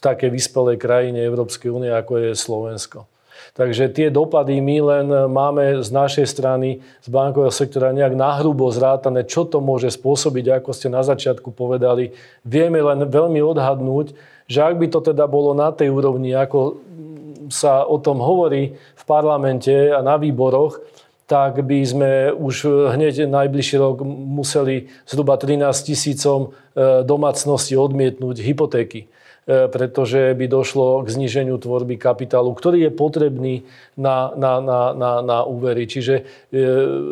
takej 0.06 0.30
vyspelej 0.30 0.78
krajine 0.78 1.26
Európskej 1.26 1.74
únie, 1.74 1.90
ako 1.90 2.22
je 2.22 2.32
Slovensko. 2.38 3.10
Takže 3.56 3.88
tie 3.88 4.12
dopady 4.12 4.60
my 4.60 4.78
len 4.84 5.08
máme 5.32 5.80
z 5.80 5.90
našej 5.90 6.28
strany, 6.28 6.84
z 7.00 7.08
bankového 7.08 7.54
sektora 7.56 7.96
nejak 7.96 8.12
nahrubo 8.12 8.68
zrátané, 8.68 9.24
čo 9.24 9.48
to 9.48 9.64
môže 9.64 9.96
spôsobiť, 9.96 10.60
ako 10.60 10.70
ste 10.76 10.92
na 10.92 11.02
začiatku 11.02 11.56
povedali. 11.56 12.12
Vieme 12.44 12.84
len 12.84 13.08
veľmi 13.08 13.40
odhadnúť, 13.40 14.12
že 14.52 14.60
ak 14.60 14.76
by 14.76 14.88
to 14.92 15.00
teda 15.00 15.26
bolo 15.26 15.56
na 15.56 15.72
tej 15.72 15.88
úrovni, 15.88 16.36
ako 16.36 16.84
sa 17.48 17.86
o 17.86 17.96
tom 18.02 18.20
hovorí 18.20 18.76
v 18.76 19.04
parlamente 19.08 19.72
a 19.94 20.02
na 20.04 20.18
výboroch, 20.18 20.82
tak 21.26 21.66
by 21.66 21.80
sme 21.82 22.12
už 22.38 22.90
hneď 22.94 23.26
najbližší 23.26 23.82
rok 23.82 24.06
museli 24.06 24.94
zhruba 25.10 25.42
13 25.42 25.66
tisícom 25.74 26.54
e, 26.54 27.02
domácnosti 27.02 27.74
odmietnúť 27.74 28.46
hypotéky. 28.46 29.10
E, 29.46 29.70
pretože 29.70 30.34
by 30.34 30.50
došlo 30.50 31.06
k 31.06 31.14
zniženiu 31.14 31.62
tvorby 31.62 32.02
kapitálu, 32.02 32.50
ktorý 32.58 32.90
je 32.90 32.92
potrebný 32.98 33.56
na, 33.94 34.34
na, 34.34 34.58
na, 34.58 34.90
na, 34.98 35.12
na 35.22 35.38
úvery. 35.46 35.86
Čiže 35.86 36.26
e, 36.50 36.64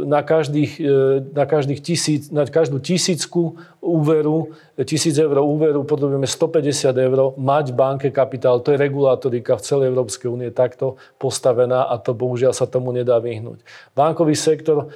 na, 0.10 0.26
každých, 0.26 0.72
e, 0.82 1.30
na, 1.30 1.46
každých 1.46 1.86
tisíc, 1.86 2.34
na 2.34 2.50
každú 2.50 2.82
tisícku 2.82 3.62
úveru, 3.78 4.50
tisíc 4.82 5.14
eur 5.14 5.46
úveru 5.46 5.86
potrebujeme 5.86 6.26
150 6.26 6.98
eur 6.98 7.38
mať 7.38 7.70
v 7.70 7.78
banke 7.78 8.10
kapitál. 8.10 8.66
To 8.66 8.74
je 8.74 8.82
regulátorika 8.82 9.54
v 9.54 9.66
celej 9.70 9.94
Európskej 9.94 10.34
únie 10.34 10.50
takto 10.50 10.98
postavená 11.22 11.86
a 11.86 12.02
to 12.02 12.18
bohužiaľ 12.18 12.58
sa 12.58 12.66
tomu 12.66 12.90
nedá 12.98 13.22
vyhnúť. 13.22 13.62
Bankový 13.94 14.34
sektor 14.34 14.90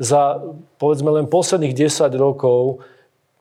za 0.00 0.40
povedzme 0.80 1.12
len 1.12 1.28
posledných 1.28 1.76
10 1.76 2.08
rokov 2.16 2.80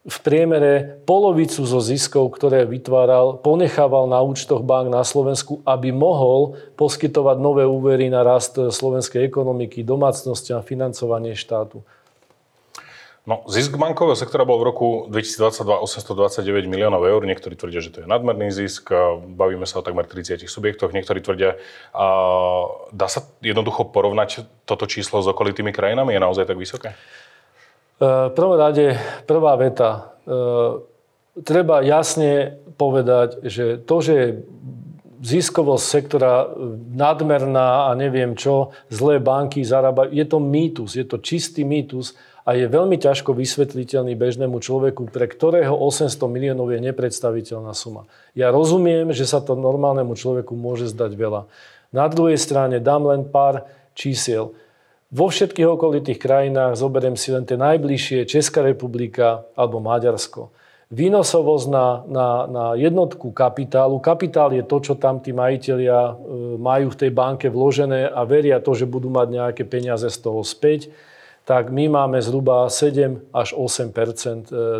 v 0.08 0.18
priemere 0.24 1.03
polovicu 1.03 1.68
zo 1.68 1.84
ziskov, 1.84 2.32
ktoré 2.32 2.63
vytváral, 2.63 3.36
ponechával 3.44 4.08
na 4.08 4.24
účtoch 4.24 4.63
bank 4.63 4.88
na 4.88 5.03
Slovensku, 5.03 5.60
aby 5.68 5.91
mohol 5.91 6.56
poskytovať 6.79 7.38
nové 7.38 7.68
úvery 7.68 8.08
na 8.08 8.24
rast 8.24 8.56
slovenskej 8.56 9.27
ekonomiky, 9.27 9.84
domácnosti 9.84 10.56
a 10.56 10.63
financovanie 10.63 11.36
štátu. 11.36 11.84
No, 13.27 13.46
zisk 13.46 13.77
bankového 13.77 14.18
sektora 14.18 14.41
bol 14.41 14.58
v 14.58 14.74
roku 14.74 14.88
2022 15.12 15.86
829 15.86 16.65
miliónov 16.65 17.06
eur. 17.06 17.22
Niektorí 17.29 17.53
tvrdia, 17.53 17.77
že 17.77 17.94
to 17.94 18.01
je 18.01 18.08
nadmerný 18.10 18.50
zisk. 18.50 18.89
Bavíme 19.36 19.70
sa 19.70 19.84
o 19.84 19.86
takmer 19.86 20.10
30 20.10 20.50
subjektoch. 20.50 20.89
Niektorí 20.89 21.22
tvrdia, 21.22 21.60
a 21.94 22.06
dá 22.89 23.06
sa 23.06 23.22
jednoducho 23.44 23.91
porovnať 23.94 24.50
toto 24.65 24.89
číslo 24.89 25.22
s 25.22 25.29
okolitými 25.29 25.70
krajinami? 25.70 26.18
Je 26.18 26.25
naozaj 26.25 26.50
tak 26.50 26.58
vysoké? 26.58 26.98
V 28.00 28.32
prvom 28.32 28.56
rade, 28.56 28.96
prvá 29.27 29.60
veta. 29.60 30.15
E, 30.24 30.39
treba 31.44 31.84
jasne 31.84 32.56
povedať, 32.79 33.44
že 33.44 33.75
to, 33.84 33.96
že 34.00 34.13
je 34.15 34.27
ziskovosť 35.20 35.84
sektora 35.84 36.48
nadmerná 36.96 37.91
a 37.91 38.00
neviem 38.00 38.39
čo, 38.39 38.72
zlé 38.88 39.20
banky 39.20 39.68
zarábajú, 39.68 40.15
je 40.15 40.24
to 40.24 40.39
mýtus, 40.39 40.96
je 40.96 41.03
to 41.03 41.20
čistý 41.20 41.68
mýtus 41.68 42.15
a 42.48 42.56
je 42.56 42.72
veľmi 42.72 42.96
ťažko 42.96 43.36
vysvetliteľný 43.36 44.15
bežnému 44.15 44.63
človeku, 44.63 45.12
pre 45.12 45.27
ktorého 45.27 45.75
800 45.75 46.15
miliónov 46.32 46.72
je 46.72 46.79
nepredstaviteľná 46.79 47.75
suma. 47.75 48.08
Ja 48.32 48.48
rozumiem, 48.50 49.12
že 49.12 49.27
sa 49.27 49.44
to 49.44 49.60
normálnemu 49.60 50.15
človeku 50.15 50.56
môže 50.56 50.88
zdať 50.88 51.20
veľa. 51.20 51.51
Na 51.91 52.08
druhej 52.08 52.39
strane 52.39 52.79
dám 52.79 53.12
len 53.12 53.27
pár 53.27 53.68
čísiel. 53.91 54.56
Vo 55.10 55.25
všetkých 55.25 55.66
okolitých 55.66 56.22
krajinách, 56.22 56.78
zoberiem 56.78 57.18
si 57.18 57.34
len 57.34 57.42
tie 57.42 57.58
najbližšie, 57.58 58.30
Česká 58.30 58.62
republika 58.62 59.42
alebo 59.58 59.82
Maďarsko. 59.82 60.54
Výnosovosť 60.94 61.66
na, 61.70 61.88
na, 62.06 62.30
na 62.46 62.66
jednotku 62.78 63.34
kapitálu. 63.34 63.98
Kapitál 64.01 64.54
je 64.54 64.62
to, 64.62 64.78
čo 64.82 64.94
tam 64.98 65.18
tí 65.18 65.34
majiteľia 65.34 65.98
e, 65.98 66.13
majú 66.62 66.94
v 66.94 67.00
tej 67.01 67.12
banke 67.13 67.50
vložené 67.50 68.10
a 68.10 68.22
veria 68.25 68.62
to, 68.62 68.78
že 68.78 68.89
budú 68.89 69.10
mať 69.10 69.28
nejaké 69.34 69.63
peniaze 69.66 70.06
z 70.06 70.18
toho 70.22 70.46
späť. 70.46 70.94
Tak 71.46 71.74
my 71.74 71.89
máme 71.89 72.22
zhruba 72.22 72.70
7 72.70 73.34
až 73.34 73.58
8 73.58 73.89
e, 73.89 74.01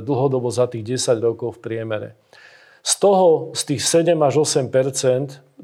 dlhodobo 0.06 0.54
za 0.54 0.70
tých 0.70 0.98
10 0.98 1.26
rokov 1.26 1.58
v 1.58 1.62
priemere. 1.62 2.10
Z 2.86 3.02
toho, 3.02 3.54
z 3.58 3.62
tých 3.74 3.82
7 3.82 4.14
až 4.22 4.46
8 4.46 4.70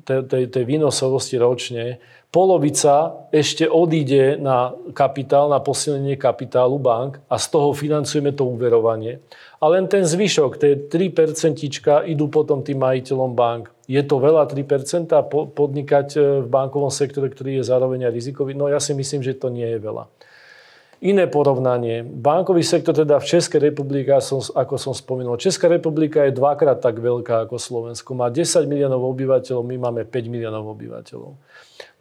tej, 0.06 0.20
tej, 0.26 0.44
tej 0.50 0.64
výnosovosti 0.66 1.38
ročne, 1.38 2.02
polovica 2.36 3.16
ešte 3.32 3.64
odíde 3.64 4.36
na 4.36 4.76
kapitál, 4.92 5.48
na 5.48 5.64
posilnenie 5.64 6.20
kapitálu 6.20 6.76
bank 6.76 7.24
a 7.32 7.40
z 7.40 7.48
toho 7.48 7.72
financujeme 7.72 8.36
to 8.36 8.44
úverovanie. 8.44 9.24
A 9.64 9.72
len 9.72 9.88
ten 9.88 10.04
zvyšok, 10.04 10.60
tie 10.60 10.76
3% 10.92 11.56
idú 12.12 12.28
potom 12.28 12.60
tým 12.60 12.84
majiteľom 12.84 13.32
bank. 13.32 13.72
Je 13.88 14.04
to 14.04 14.20
veľa 14.20 14.52
3% 14.52 15.08
podnikať 15.56 16.08
e, 16.20 16.20
v 16.44 16.48
bankovom 16.52 16.92
sektore, 16.92 17.32
ktorý 17.32 17.64
je 17.64 17.70
zároveň 17.72 18.12
aj 18.12 18.14
rizikový? 18.20 18.52
No 18.52 18.68
ja 18.68 18.84
si 18.84 18.92
myslím, 18.92 19.24
že 19.24 19.40
to 19.40 19.48
nie 19.48 19.72
je 19.72 19.80
veľa. 19.80 20.04
Iné 21.06 21.30
porovnanie. 21.30 22.02
Bankový 22.02 22.66
sektor 22.66 22.90
teda 22.98 23.22
v 23.22 23.30
Českej 23.30 23.70
republike, 23.70 24.10
ako 24.10 24.76
som 24.82 24.90
spomínal, 24.90 25.38
Česká 25.38 25.70
republika 25.70 26.26
je 26.26 26.34
dvakrát 26.34 26.82
tak 26.82 26.98
veľká 26.98 27.46
ako 27.46 27.62
Slovensko. 27.62 28.18
Má 28.18 28.34
10 28.34 28.66
miliónov 28.66 29.06
obyvateľov, 29.14 29.62
my 29.70 29.78
máme 29.78 30.02
5 30.02 30.34
miliónov 30.34 30.66
obyvateľov. 30.74 31.38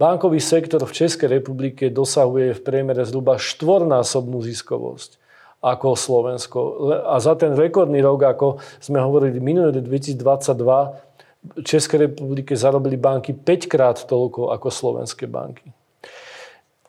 Bankový 0.01 0.41
sektor 0.41 0.81
v 0.89 0.97
Českej 0.97 1.37
republike 1.37 1.93
dosahuje 1.93 2.57
v 2.57 2.65
priemere 2.65 3.05
zhruba 3.05 3.37
štvornásobnú 3.37 4.41
ziskovosť 4.41 5.21
ako 5.61 6.01
Slovensko. 6.01 6.59
A 7.05 7.21
za 7.21 7.37
ten 7.37 7.53
rekordný 7.53 8.01
rok, 8.01 8.25
ako 8.25 8.57
sme 8.81 9.05
hovorili 9.05 9.37
minulý 9.37 9.85
2022, 9.85 10.17
v 11.45 11.61
Českej 11.61 12.09
republike 12.09 12.57
zarobili 12.57 12.97
banky 12.97 13.37
5 13.37 13.69
krát 13.69 14.01
toľko 14.01 14.49
ako 14.49 14.73
slovenské 14.73 15.29
banky 15.29 15.69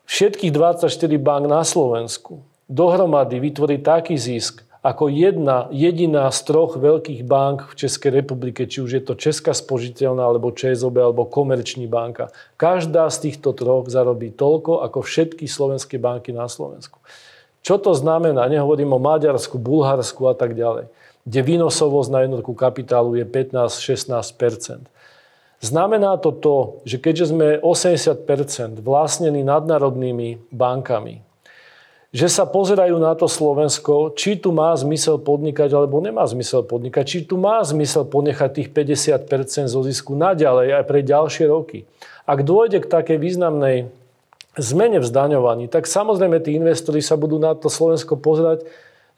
všetkých 0.05 0.53
24 0.53 0.89
bank 1.21 1.43
na 1.49 1.61
Slovensku 1.61 2.41
dohromady 2.69 3.37
vytvorí 3.37 3.77
taký 3.81 4.17
zisk, 4.17 4.65
ako 4.85 5.09
jedna 5.09 5.65
jediná 5.73 6.29
z 6.29 6.45
troch 6.45 6.77
veľkých 6.77 7.25
bank 7.25 7.73
v 7.73 7.77
Českej 7.85 8.21
republike, 8.21 8.69
či 8.69 8.85
už 8.85 8.91
je 8.93 9.01
to 9.01 9.17
Česká 9.17 9.49
spožiteľná, 9.49 10.21
alebo 10.21 10.53
ČSOB, 10.53 11.01
alebo 11.01 11.25
Komerční 11.25 11.89
banka. 11.89 12.29
Každá 12.53 13.09
z 13.09 13.29
týchto 13.29 13.57
troch 13.57 13.89
zarobí 13.89 14.29
toľko, 14.29 14.85
ako 14.85 15.01
všetky 15.01 15.49
slovenské 15.49 15.97
banky 15.97 16.29
na 16.29 16.45
Slovensku. 16.45 17.01
Čo 17.65 17.81
to 17.81 17.97
znamená? 17.97 18.45
Nehovorím 18.45 18.93
o 18.93 19.01
Maďarsku, 19.01 19.57
Bulharsku 19.57 20.29
a 20.29 20.37
tak 20.37 20.53
ďalej, 20.53 20.85
kde 21.25 21.39
výnosovosť 21.41 22.09
na 22.13 22.19
jednotku 22.29 22.53
kapitálu 22.53 23.17
je 23.17 23.25
15-16 23.25 24.37
Znamená 25.65 26.21
to 26.21 26.29
to, 26.29 26.57
že 26.85 27.01
keďže 27.01 27.33
sme 27.33 27.57
80% 27.57 28.85
vlastnení 28.85 29.41
nadnárodnými 29.41 30.53
bankami, 30.53 31.25
že 32.13 32.29
sa 32.29 32.45
pozerajú 32.45 32.95
na 33.01 33.17
to 33.17 33.25
Slovensko, 33.25 34.13
či 34.13 34.37
tu 34.37 34.53
má 34.53 34.71
zmysel 34.77 35.17
podnikať, 35.19 35.73
alebo 35.73 35.97
nemá 35.99 36.21
zmysel 36.29 36.63
podnikať, 36.63 37.03
či 37.03 37.19
tu 37.25 37.41
má 37.41 37.59
zmysel 37.65 38.05
ponechať 38.05 38.49
tých 38.61 38.69
50 38.71 39.65
zo 39.65 39.81
zisku 39.81 40.13
naďalej 40.13 40.79
aj 40.79 40.83
pre 40.85 41.01
ďalšie 41.01 41.49
roky. 41.49 41.89
Ak 42.29 42.45
dôjde 42.45 42.85
k 42.85 42.87
takej 42.87 43.17
významnej 43.17 43.89
zmene 44.55 45.01
v 45.01 45.09
zdaňovaní, 45.09 45.65
tak 45.67 45.89
samozrejme 45.89 46.39
tí 46.45 46.55
investori 46.55 47.03
sa 47.03 47.19
budú 47.19 47.41
na 47.41 47.57
to 47.57 47.67
Slovensko 47.67 48.15
pozerať 48.15 48.63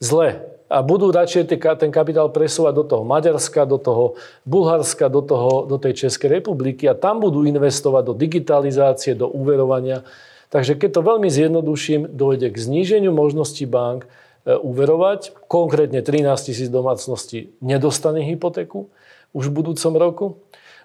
zle 0.02 0.57
a 0.68 0.84
budú 0.84 1.16
radšej 1.16 1.48
ten 1.80 1.92
kapitál 1.92 2.28
presúvať 2.28 2.74
do 2.76 2.84
toho 2.84 3.04
Maďarska, 3.08 3.64
do 3.64 3.80
toho 3.80 4.20
Bulharska, 4.44 5.08
do, 5.08 5.24
toho, 5.24 5.64
do 5.64 5.80
tej 5.80 6.08
Českej 6.08 6.44
republiky 6.44 6.92
a 6.92 6.96
tam 6.96 7.24
budú 7.24 7.48
investovať 7.48 8.04
do 8.04 8.14
digitalizácie, 8.14 9.16
do 9.16 9.32
úverovania. 9.32 10.04
Takže 10.52 10.76
keď 10.76 11.00
to 11.00 11.02
veľmi 11.08 11.28
zjednoduším, 11.32 12.12
dojde 12.12 12.52
k 12.52 12.58
zníženiu 12.60 13.16
možností 13.16 13.64
bank 13.64 14.08
e, 14.08 14.56
úverovať. 14.56 15.36
Konkrétne 15.48 16.04
13 16.04 16.52
tisíc 16.52 16.68
domácností 16.68 17.56
nedostane 17.64 18.24
hypotéku 18.24 18.92
už 19.32 19.52
v 19.52 19.56
budúcom 19.56 19.94
roku 19.96 20.26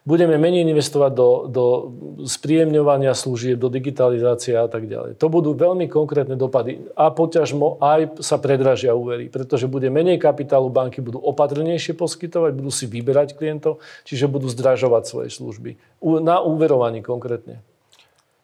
budeme 0.03 0.35
menej 0.35 0.67
investovať 0.67 1.13
do, 1.15 1.29
do 1.47 1.65
spríjemňovania 2.27 3.15
služieb, 3.15 3.59
do 3.59 3.71
digitalizácie 3.71 4.59
a 4.59 4.67
tak 4.67 4.91
ďalej. 4.91 5.15
To 5.19 5.31
budú 5.31 5.55
veľmi 5.55 5.87
konkrétne 5.87 6.35
dopady 6.35 6.91
a 6.99 7.15
poťažmo 7.15 7.79
aj 7.79 8.19
sa 8.19 8.43
predražia 8.43 8.99
úvery, 8.99 9.31
pretože 9.31 9.71
bude 9.71 9.87
menej 9.89 10.19
kapitálu, 10.19 10.75
banky 10.75 10.99
budú 10.99 11.23
opatrnejšie 11.23 11.95
poskytovať, 11.95 12.51
budú 12.51 12.71
si 12.75 12.91
vyberať 12.91 13.39
klientov, 13.39 13.79
čiže 14.03 14.27
budú 14.27 14.51
zdražovať 14.51 15.03
svoje 15.07 15.29
služby. 15.31 15.79
Na 16.23 16.43
úverovaní 16.43 16.99
konkrétne. 16.99 17.63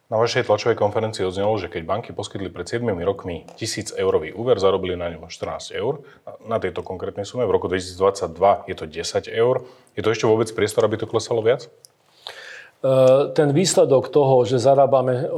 Na 0.08 0.16
vašej 0.16 0.48
tlačovej 0.48 0.80
konferencii 0.80 1.20
odznelo, 1.20 1.52
že 1.60 1.68
keď 1.68 1.84
banky 1.84 2.16
poskytli 2.16 2.48
pred 2.48 2.64
7 2.64 2.80
rokmi 3.04 3.44
1000 3.60 3.92
eurový 4.00 4.32
úver, 4.32 4.56
zarobili 4.56 4.96
na 4.96 5.12
ňom 5.12 5.28
14 5.28 5.76
eur. 5.76 6.00
Na 6.48 6.56
tejto 6.56 6.80
konkrétnej 6.80 7.28
sume 7.28 7.44
v 7.44 7.52
roku 7.52 7.68
2022 7.68 8.72
je 8.72 8.76
to 8.80 8.88
10 8.88 9.28
eur. 9.28 9.68
Je 9.92 10.00
to 10.00 10.08
ešte 10.08 10.24
vôbec 10.24 10.48
priestor, 10.56 10.88
aby 10.88 10.96
to 10.96 11.04
klesalo 11.04 11.44
viac? 11.44 11.68
E, 11.68 12.88
ten 13.36 13.52
výsledok 13.52 14.08
toho, 14.08 14.48
že 14.48 14.56
zarábame 14.56 15.28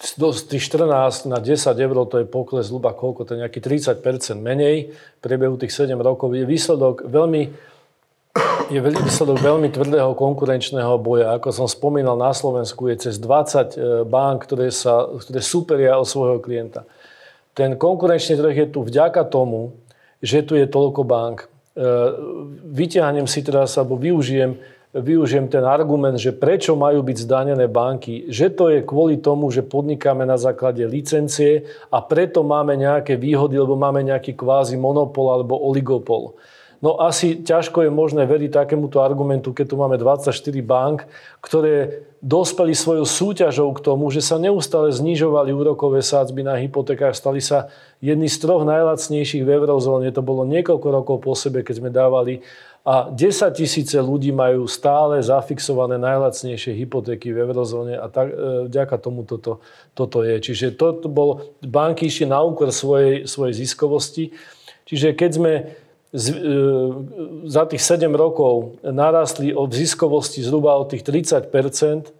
z 0.00 0.42
tých 0.48 0.64
14 0.72 1.28
na 1.28 1.36
10 1.36 1.60
eur, 1.76 1.96
to 2.08 2.24
je 2.24 2.26
pokles 2.28 2.72
zhruba 2.72 2.96
koľko, 2.96 3.28
to 3.28 3.36
je 3.36 3.44
nejaký 3.44 3.60
30% 3.60 4.00
menej 4.40 4.96
v 4.96 5.20
priebehu 5.20 5.60
tých 5.60 5.76
7 5.76 5.92
rokov, 6.00 6.32
je 6.32 6.48
výsledok 6.48 7.04
veľmi 7.04 7.52
je 8.66 8.82
výsledok 8.82 9.38
veľmi 9.38 9.70
tvrdého 9.70 10.18
konkurenčného 10.18 10.98
boja. 10.98 11.38
Ako 11.38 11.54
som 11.54 11.66
spomínal, 11.70 12.18
na 12.18 12.34
Slovensku 12.34 12.90
je 12.90 13.08
cez 13.08 13.14
20 13.22 13.22
e, 13.22 14.02
bank, 14.02 14.42
ktoré, 14.46 14.74
sa, 14.74 15.06
ktoré 15.06 15.38
superia 15.38 15.94
o 15.98 16.04
svojho 16.06 16.42
klienta. 16.42 16.82
Ten 17.54 17.78
konkurenčný 17.78 18.34
trh 18.34 18.54
je 18.54 18.66
tu 18.74 18.82
vďaka 18.82 19.22
tomu, 19.30 19.78
že 20.18 20.42
tu 20.42 20.58
je 20.58 20.66
toľko 20.66 21.06
bank. 21.06 21.46
E, 21.46 21.86
vyťahnem 22.74 23.30
si 23.30 23.46
teraz, 23.46 23.78
alebo 23.78 23.94
využijem, 23.94 24.58
využijem 24.90 25.46
ten 25.46 25.62
argument, 25.62 26.18
že 26.18 26.34
prečo 26.34 26.74
majú 26.74 27.06
byť 27.06 27.16
zdanené 27.22 27.70
banky, 27.70 28.26
že 28.26 28.50
to 28.50 28.74
je 28.74 28.82
kvôli 28.82 29.22
tomu, 29.22 29.46
že 29.54 29.62
podnikáme 29.62 30.26
na 30.26 30.34
základe 30.34 30.82
licencie 30.82 31.62
a 31.94 32.02
preto 32.02 32.42
máme 32.42 32.74
nejaké 32.74 33.14
výhody, 33.14 33.62
lebo 33.62 33.78
máme 33.78 34.02
nejaký 34.02 34.34
kvázi 34.34 34.74
monopol 34.74 35.30
alebo 35.30 35.54
oligopol. 35.54 36.34
No 36.84 37.00
asi 37.00 37.40
ťažko 37.40 37.88
je 37.88 37.90
možné 37.90 38.28
veriť 38.28 38.52
takémuto 38.52 39.00
argumentu, 39.00 39.56
keď 39.56 39.66
tu 39.72 39.76
máme 39.80 39.96
24 39.96 40.32
bank, 40.60 41.08
ktoré 41.40 42.04
dospeli 42.20 42.76
svojou 42.76 43.06
súťažou 43.06 43.72
k 43.76 43.80
tomu, 43.80 44.12
že 44.12 44.20
sa 44.20 44.36
neustále 44.36 44.92
znižovali 44.92 45.54
úrokové 45.56 46.04
sádzby 46.04 46.42
na 46.44 46.58
hypotekách, 46.60 47.16
stali 47.16 47.40
sa 47.40 47.72
jedni 48.02 48.28
z 48.28 48.36
troch 48.42 48.66
najlacnejších 48.68 49.46
v 49.46 49.50
eurozóne. 49.56 50.12
To 50.12 50.20
bolo 50.20 50.44
niekoľko 50.44 50.88
rokov 50.90 51.16
po 51.22 51.32
sebe, 51.32 51.64
keď 51.64 51.74
sme 51.80 51.90
dávali 51.92 52.44
a 52.86 53.10
10 53.10 53.50
tisíce 53.50 53.98
ľudí 53.98 54.30
majú 54.30 54.70
stále 54.70 55.18
zafixované 55.18 55.98
najlacnejšie 55.98 56.70
hypotéky 56.70 57.34
v 57.34 57.42
eurozóne 57.42 57.98
a 57.98 58.06
tak, 58.06 58.30
e, 58.30 58.70
vďaka 58.70 58.94
tomu 59.02 59.26
toto, 59.26 59.58
toto 59.90 60.22
je. 60.22 60.38
Čiže 60.38 60.78
to, 60.78 61.02
bol, 61.10 61.42
banky 61.66 62.06
išli 62.06 62.30
na 62.30 62.38
úkor 62.46 62.70
svojej, 62.70 63.26
svojej 63.26 63.54
ziskovosti. 63.58 64.30
Čiže 64.86 65.18
keď 65.18 65.30
sme 65.34 65.52
e, 66.16 66.32
za 67.46 67.68
tých 67.68 67.82
7 67.84 68.08
rokov 68.16 68.80
narastli 68.80 69.52
od 69.52 69.68
ziskovosti 69.70 70.40
zhruba 70.40 70.80
od 70.80 70.96
tých 70.96 71.04
30% 71.04 72.10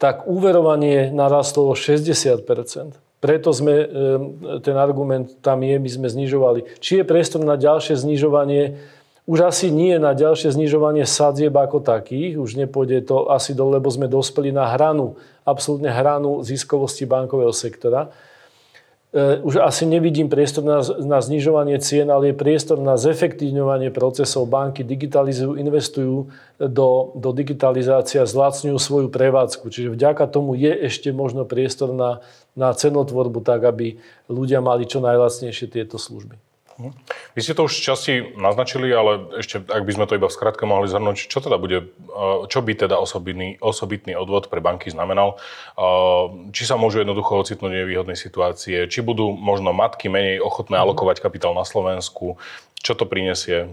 tak 0.00 0.24
úverovanie 0.24 1.12
narastlo 1.12 1.68
o 1.68 1.74
60 1.74 2.46
preto 3.20 3.52
sme, 3.52 3.74
e, 3.84 3.86
ten 4.64 4.80
argument 4.80 5.44
tam 5.44 5.60
je, 5.60 5.76
my 5.76 5.90
sme 5.92 6.08
znižovali. 6.08 6.80
Či 6.80 7.04
je 7.04 7.04
priestor 7.04 7.44
na 7.44 7.60
ďalšie 7.60 8.00
znižovanie? 8.00 8.80
Už 9.28 9.44
asi 9.44 9.68
nie 9.68 10.00
na 10.00 10.16
ďalšie 10.16 10.56
znižovanie 10.56 11.04
sadzieb 11.04 11.52
ako 11.52 11.84
takých, 11.84 12.40
už 12.40 12.56
nepôjde 12.56 13.04
to 13.04 13.28
asi 13.28 13.52
dole, 13.52 13.76
lebo 13.76 13.92
sme 13.92 14.08
dospeli 14.08 14.50
na 14.50 14.72
hranu, 14.72 15.20
absolútne 15.44 15.92
hranu 15.92 16.40
ziskovosti 16.40 17.04
bankového 17.04 17.52
sektora. 17.52 18.08
E, 19.10 19.42
už 19.42 19.58
asi 19.58 19.90
nevidím 19.90 20.30
priestor 20.30 20.62
na, 20.62 20.78
na 21.02 21.18
znižovanie 21.18 21.82
cien, 21.82 22.06
ale 22.06 22.30
je 22.30 22.38
priestor 22.38 22.78
na 22.78 22.94
zefektívňovanie 22.94 23.90
procesov. 23.90 24.46
Banky 24.46 24.86
digitalizujú, 24.86 25.58
investujú 25.58 26.30
do, 26.62 27.10
do 27.18 27.30
digitalizácie 27.34 28.22
a 28.22 28.30
zlacňujú 28.30 28.78
svoju 28.78 29.08
prevádzku. 29.10 29.66
Čiže 29.66 29.98
vďaka 29.98 30.30
tomu 30.30 30.54
je 30.54 30.70
ešte 30.86 31.10
možno 31.10 31.42
priestor 31.42 31.90
na, 31.90 32.22
na 32.54 32.70
cenotvorbu 32.70 33.42
tak, 33.42 33.66
aby 33.66 33.98
ľudia 34.30 34.62
mali 34.62 34.86
čo 34.86 35.02
najlacnejšie 35.02 35.66
tieto 35.66 35.98
služby. 35.98 36.49
Mhm. 36.80 36.96
Vy 37.36 37.40
ste 37.44 37.52
to 37.52 37.68
už 37.68 37.76
časti 37.76 38.32
naznačili, 38.40 38.88
ale 38.88 39.36
ešte, 39.36 39.60
ak 39.68 39.84
by 39.84 39.92
sme 39.92 40.08
to 40.08 40.16
iba 40.16 40.32
v 40.32 40.36
skratke 40.36 40.64
mohli 40.64 40.88
zhrnúť, 40.88 41.28
čo 41.28 41.44
teda 41.44 41.60
bude, 41.60 41.92
eh, 41.92 42.38
čo 42.48 42.64
by 42.64 42.72
teda 42.72 42.96
osobitný, 42.96 43.60
osobitný 43.60 44.16
odvod 44.16 44.48
pre 44.48 44.64
banky 44.64 44.88
znamenal? 44.88 45.36
Eh, 45.76 46.24
či 46.56 46.64
sa 46.64 46.80
môžu 46.80 47.04
jednoducho 47.04 47.36
ocitnúť 47.36 47.84
nevýhodnej 47.84 48.16
situácie? 48.16 48.88
Či 48.88 49.04
budú 49.04 49.36
možno 49.36 49.76
matky 49.76 50.08
menej 50.08 50.40
ochotné 50.40 50.80
mhm. 50.80 50.82
alokovať 50.88 51.20
kapitál 51.20 51.52
na 51.52 51.68
Slovensku? 51.68 52.40
Čo 52.80 52.96
to 52.96 53.04
prinesie? 53.04 53.68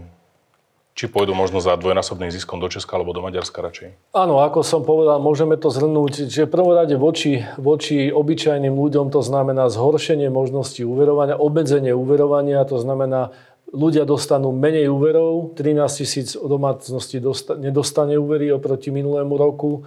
Či 0.98 1.06
pôjdu 1.06 1.30
možno 1.30 1.62
za 1.62 1.78
dvojnásobným 1.78 2.34
ziskom 2.34 2.58
do 2.58 2.66
Česka 2.66 2.98
alebo 2.98 3.14
do 3.14 3.22
Maďarska 3.22 3.62
radšej? 3.62 4.10
Áno, 4.18 4.42
ako 4.42 4.66
som 4.66 4.82
povedal, 4.82 5.22
môžeme 5.22 5.54
to 5.54 5.70
zhrnúť, 5.70 6.26
že 6.26 6.42
v 6.42 6.50
prvom 6.50 6.74
rade 6.74 6.98
voči, 6.98 7.46
voči 7.54 8.10
obyčajným 8.10 8.74
ľuďom 8.74 9.14
to 9.14 9.22
znamená 9.22 9.70
zhoršenie 9.70 10.26
možnosti 10.26 10.82
úverovania, 10.82 11.38
obmedzenie 11.38 11.94
úverovania, 11.94 12.66
to 12.66 12.82
znamená, 12.82 13.30
ľudia 13.70 14.08
dostanú 14.08 14.50
menej 14.50 14.90
úverov, 14.90 15.54
13 15.54 16.02
tisíc 16.02 16.34
domácností 16.34 17.22
nedostane 17.62 18.18
úvery 18.18 18.50
oproti 18.50 18.90
minulému 18.90 19.38
roku, 19.38 19.86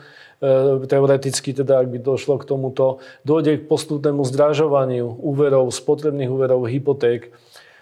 teoreticky 0.88 1.54
teda, 1.54 1.86
ak 1.86 1.88
by 1.92 1.98
došlo 2.02 2.40
k 2.40 2.48
tomuto, 2.50 3.02
dojde 3.28 3.62
k 3.62 3.68
postupnému 3.68 4.26
zdražovaniu 4.26 5.06
úverov, 5.22 5.70
spotrebných 5.74 6.30
úverov, 6.30 6.66
hypoték. 6.66 7.34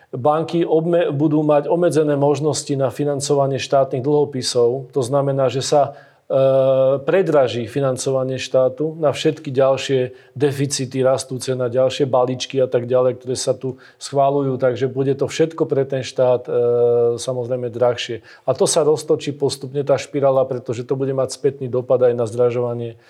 Banky 0.10 0.66
obme, 0.66 1.14
budú 1.14 1.46
mať 1.46 1.70
obmedzené 1.70 2.18
možnosti 2.18 2.74
na 2.74 2.90
financovanie 2.90 3.62
štátnych 3.62 4.02
dlhopisov. 4.02 4.90
To 4.90 5.02
znamená, 5.06 5.54
že 5.54 5.62
sa 5.62 5.94
E, 6.30 6.42
predraží 7.10 7.66
financovanie 7.66 8.38
štátu 8.38 8.94
na 9.02 9.10
všetky 9.10 9.50
ďalšie 9.50 10.14
deficity 10.38 11.02
rastúce, 11.02 11.58
na 11.58 11.74
ďalšie 11.74 12.06
balíčky 12.06 12.62
a 12.62 12.70
tak 12.70 12.86
ďalej, 12.86 13.18
ktoré 13.18 13.34
sa 13.34 13.58
tu 13.58 13.82
schválujú. 13.98 14.62
Takže 14.62 14.94
bude 14.94 15.18
to 15.18 15.26
všetko 15.26 15.66
pre 15.66 15.90
ten 15.90 16.06
štát 16.06 16.46
e, 16.46 16.52
samozrejme 17.18 17.74
drahšie. 17.74 18.22
A 18.46 18.54
to 18.54 18.70
sa 18.70 18.86
roztočí 18.86 19.34
postupne 19.34 19.82
tá 19.82 19.98
špirála, 19.98 20.46
pretože 20.46 20.86
to 20.86 20.94
bude 20.94 21.18
mať 21.18 21.34
spätný 21.34 21.66
dopad 21.66 21.98
aj 22.06 22.14
na 22.14 22.30
zdražovanie 22.30 23.02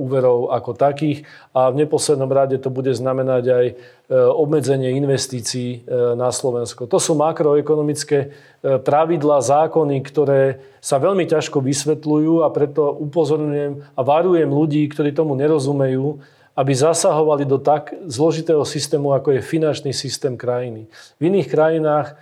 úverov 0.00 0.48
ako 0.56 0.72
takých 0.72 1.28
a 1.52 1.68
v 1.68 1.84
neposlednom 1.84 2.32
rade 2.32 2.56
to 2.56 2.72
bude 2.72 2.88
znamenať 2.96 3.44
aj 3.44 3.66
e, 3.68 3.74
obmedzenie 4.16 4.96
investícií 4.96 5.70
e, 5.70 5.78
na 6.16 6.32
Slovensko. 6.32 6.88
To 6.88 6.96
sú 6.96 7.12
makroekonomické 7.12 8.32
pravidlá, 8.60 9.44
zákony, 9.44 9.96
ktoré 10.04 10.64
sa 10.80 10.96
veľmi 10.96 11.28
ťažko 11.28 11.60
vysvetľujú 11.60 12.44
a 12.44 12.48
preto 12.48 12.92
upozorňujem 12.92 13.96
a 13.96 14.00
varujem 14.00 14.48
ľudí, 14.48 14.84
ktorí 14.88 15.12
tomu 15.12 15.36
nerozumejú, 15.36 16.20
aby 16.56 16.72
zasahovali 16.76 17.48
do 17.48 17.56
tak 17.56 17.96
zložitého 18.04 18.64
systému, 18.64 19.16
ako 19.16 19.36
je 19.36 19.40
finančný 19.44 19.92
systém 19.96 20.36
krajiny. 20.36 20.88
V 21.16 21.22
iných 21.32 21.48
krajinách 21.48 22.16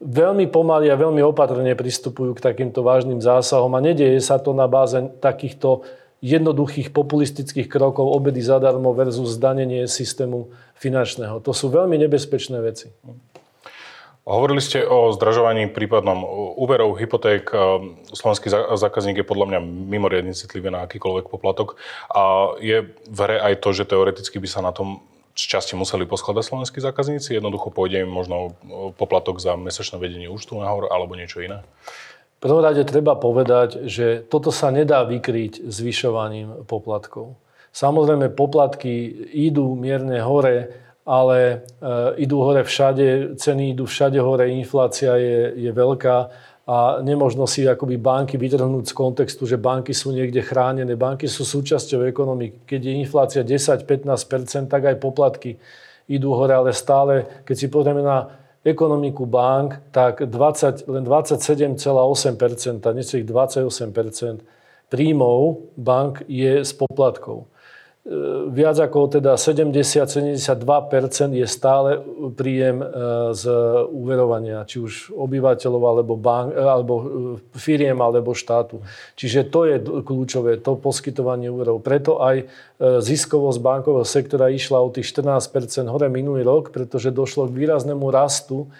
veľmi 0.00 0.48
pomaly 0.48 0.88
a 0.88 0.96
veľmi 0.96 1.20
opatrne 1.20 1.76
pristupujú 1.76 2.32
k 2.32 2.44
takýmto 2.44 2.80
vážnym 2.80 3.20
zásahom 3.20 3.68
a 3.76 3.84
nedieje 3.84 4.24
sa 4.24 4.40
to 4.40 4.56
na 4.56 4.64
báze 4.64 4.96
takýchto 5.20 5.84
jednoduchých 6.20 6.92
populistických 6.92 7.68
krokov 7.68 8.04
obedy 8.04 8.44
zadarmo 8.44 8.92
versus 8.92 9.40
zdanenie 9.40 9.88
systému 9.88 10.52
finančného. 10.76 11.40
To 11.40 11.52
sú 11.56 11.72
veľmi 11.72 11.96
nebezpečné 11.96 12.60
veci. 12.60 12.92
Hovorili 14.28 14.60
ste 14.60 14.84
o 14.84 15.10
zdražovaní 15.16 15.72
prípadnom 15.72 16.22
úverov, 16.60 16.94
hypoték. 17.00 17.50
Slovenský 18.12 18.52
zákazník 18.52 19.24
je 19.24 19.26
podľa 19.26 19.46
mňa 19.48 19.60
mimoriadne 19.64 20.36
citlivý 20.36 20.70
na 20.70 20.84
akýkoľvek 20.84 21.26
poplatok. 21.32 21.80
A 22.12 22.54
je 22.60 22.84
v 23.08 23.18
hre 23.18 23.40
aj 23.40 23.64
to, 23.64 23.72
že 23.72 23.88
teoreticky 23.88 24.36
by 24.38 24.46
sa 24.46 24.60
na 24.60 24.76
tom 24.76 25.00
z 25.34 25.56
časti 25.56 25.72
museli 25.72 26.04
poskladať 26.04 26.46
slovenskí 26.46 26.78
zákazníci. 26.84 27.32
Jednoducho 27.32 27.72
pôjde 27.72 28.04
im 28.04 28.12
možno 28.12 28.54
poplatok 29.00 29.40
za 29.40 29.56
mesačné 29.56 29.96
vedenie 29.96 30.28
účtu 30.28 30.60
nahor 30.60 30.92
alebo 30.92 31.16
niečo 31.16 31.40
iné 31.40 31.64
prvom 32.40 32.64
rade 32.64 32.82
treba 32.88 33.20
povedať, 33.20 33.84
že 33.84 34.24
toto 34.24 34.48
sa 34.48 34.72
nedá 34.72 35.04
vykryť 35.04 35.68
zvyšovaním 35.68 36.64
poplatkov. 36.64 37.36
Samozrejme, 37.70 38.32
poplatky 38.34 39.12
idú 39.30 39.76
mierne 39.78 40.18
hore, 40.24 40.72
ale 41.04 41.38
e, 41.44 41.56
idú 42.24 42.42
hore 42.42 42.64
všade, 42.66 43.38
ceny 43.38 43.76
idú 43.76 43.86
všade 43.86 44.18
hore, 44.18 44.50
inflácia 44.50 45.14
je, 45.20 45.68
je 45.68 45.70
veľká 45.70 46.16
a 46.70 47.02
nemožno 47.02 47.50
si 47.50 47.66
akoby 47.66 47.98
banky 47.98 48.38
vytrhnúť 48.38 48.88
z 48.88 48.94
kontextu, 48.94 49.42
že 49.42 49.58
banky 49.58 49.90
sú 49.90 50.14
niekde 50.14 50.38
chránené. 50.38 50.94
Banky 50.94 51.26
sú 51.26 51.42
súčasťou 51.42 52.06
ekonomiky. 52.06 52.62
Keď 52.62 52.80
je 52.86 52.92
inflácia 52.94 53.42
10-15%, 53.42 54.70
tak 54.70 54.86
aj 54.86 54.96
poplatky 55.02 55.58
idú 56.06 56.30
hore, 56.30 56.54
ale 56.54 56.70
stále, 56.70 57.42
keď 57.42 57.56
si 57.58 57.66
pozrieme 57.66 58.06
na 58.06 58.39
ekonomiku 58.64 59.26
bank, 59.26 59.80
tak 59.90 60.20
20, 60.20 60.88
len 60.88 61.04
27,8%, 61.04 62.94
necelých 62.94 63.26
28% 63.26 64.40
príjmov 64.90 65.70
bank 65.76 66.22
je 66.28 66.64
z 66.64 66.72
poplatkov. 66.72 67.46
E, 68.00 68.16
viac 68.48 68.80
ako 68.80 69.20
teda 69.20 69.36
70-72% 69.36 70.40
je 71.36 71.44
stále 71.44 72.00
príjem 72.32 72.80
e, 72.80 72.86
z 73.36 73.44
úverovania, 73.92 74.64
či 74.64 74.80
už 74.80 75.12
obyvateľov, 75.12 75.82
alebo, 75.84 76.16
bank, 76.16 76.56
e, 76.56 76.64
alebo 76.64 76.94
firiem, 77.60 78.00
alebo 78.00 78.32
štátu. 78.32 78.80
Čiže 79.20 79.52
to 79.52 79.68
je 79.68 79.76
kľúčové, 80.00 80.64
to 80.64 80.80
poskytovanie 80.80 81.52
úverov. 81.52 81.84
Preto 81.84 82.24
aj 82.24 82.48
ziskovosť 82.80 83.60
bankového 83.60 84.08
sektora 84.08 84.48
išla 84.48 84.80
o 84.80 84.88
tých 84.88 85.04
14% 85.12 85.92
hore 85.92 86.08
minulý 86.08 86.40
rok, 86.40 86.72
pretože 86.72 87.12
došlo 87.12 87.52
k 87.52 87.54
výraznému 87.60 88.08
rastu 88.08 88.72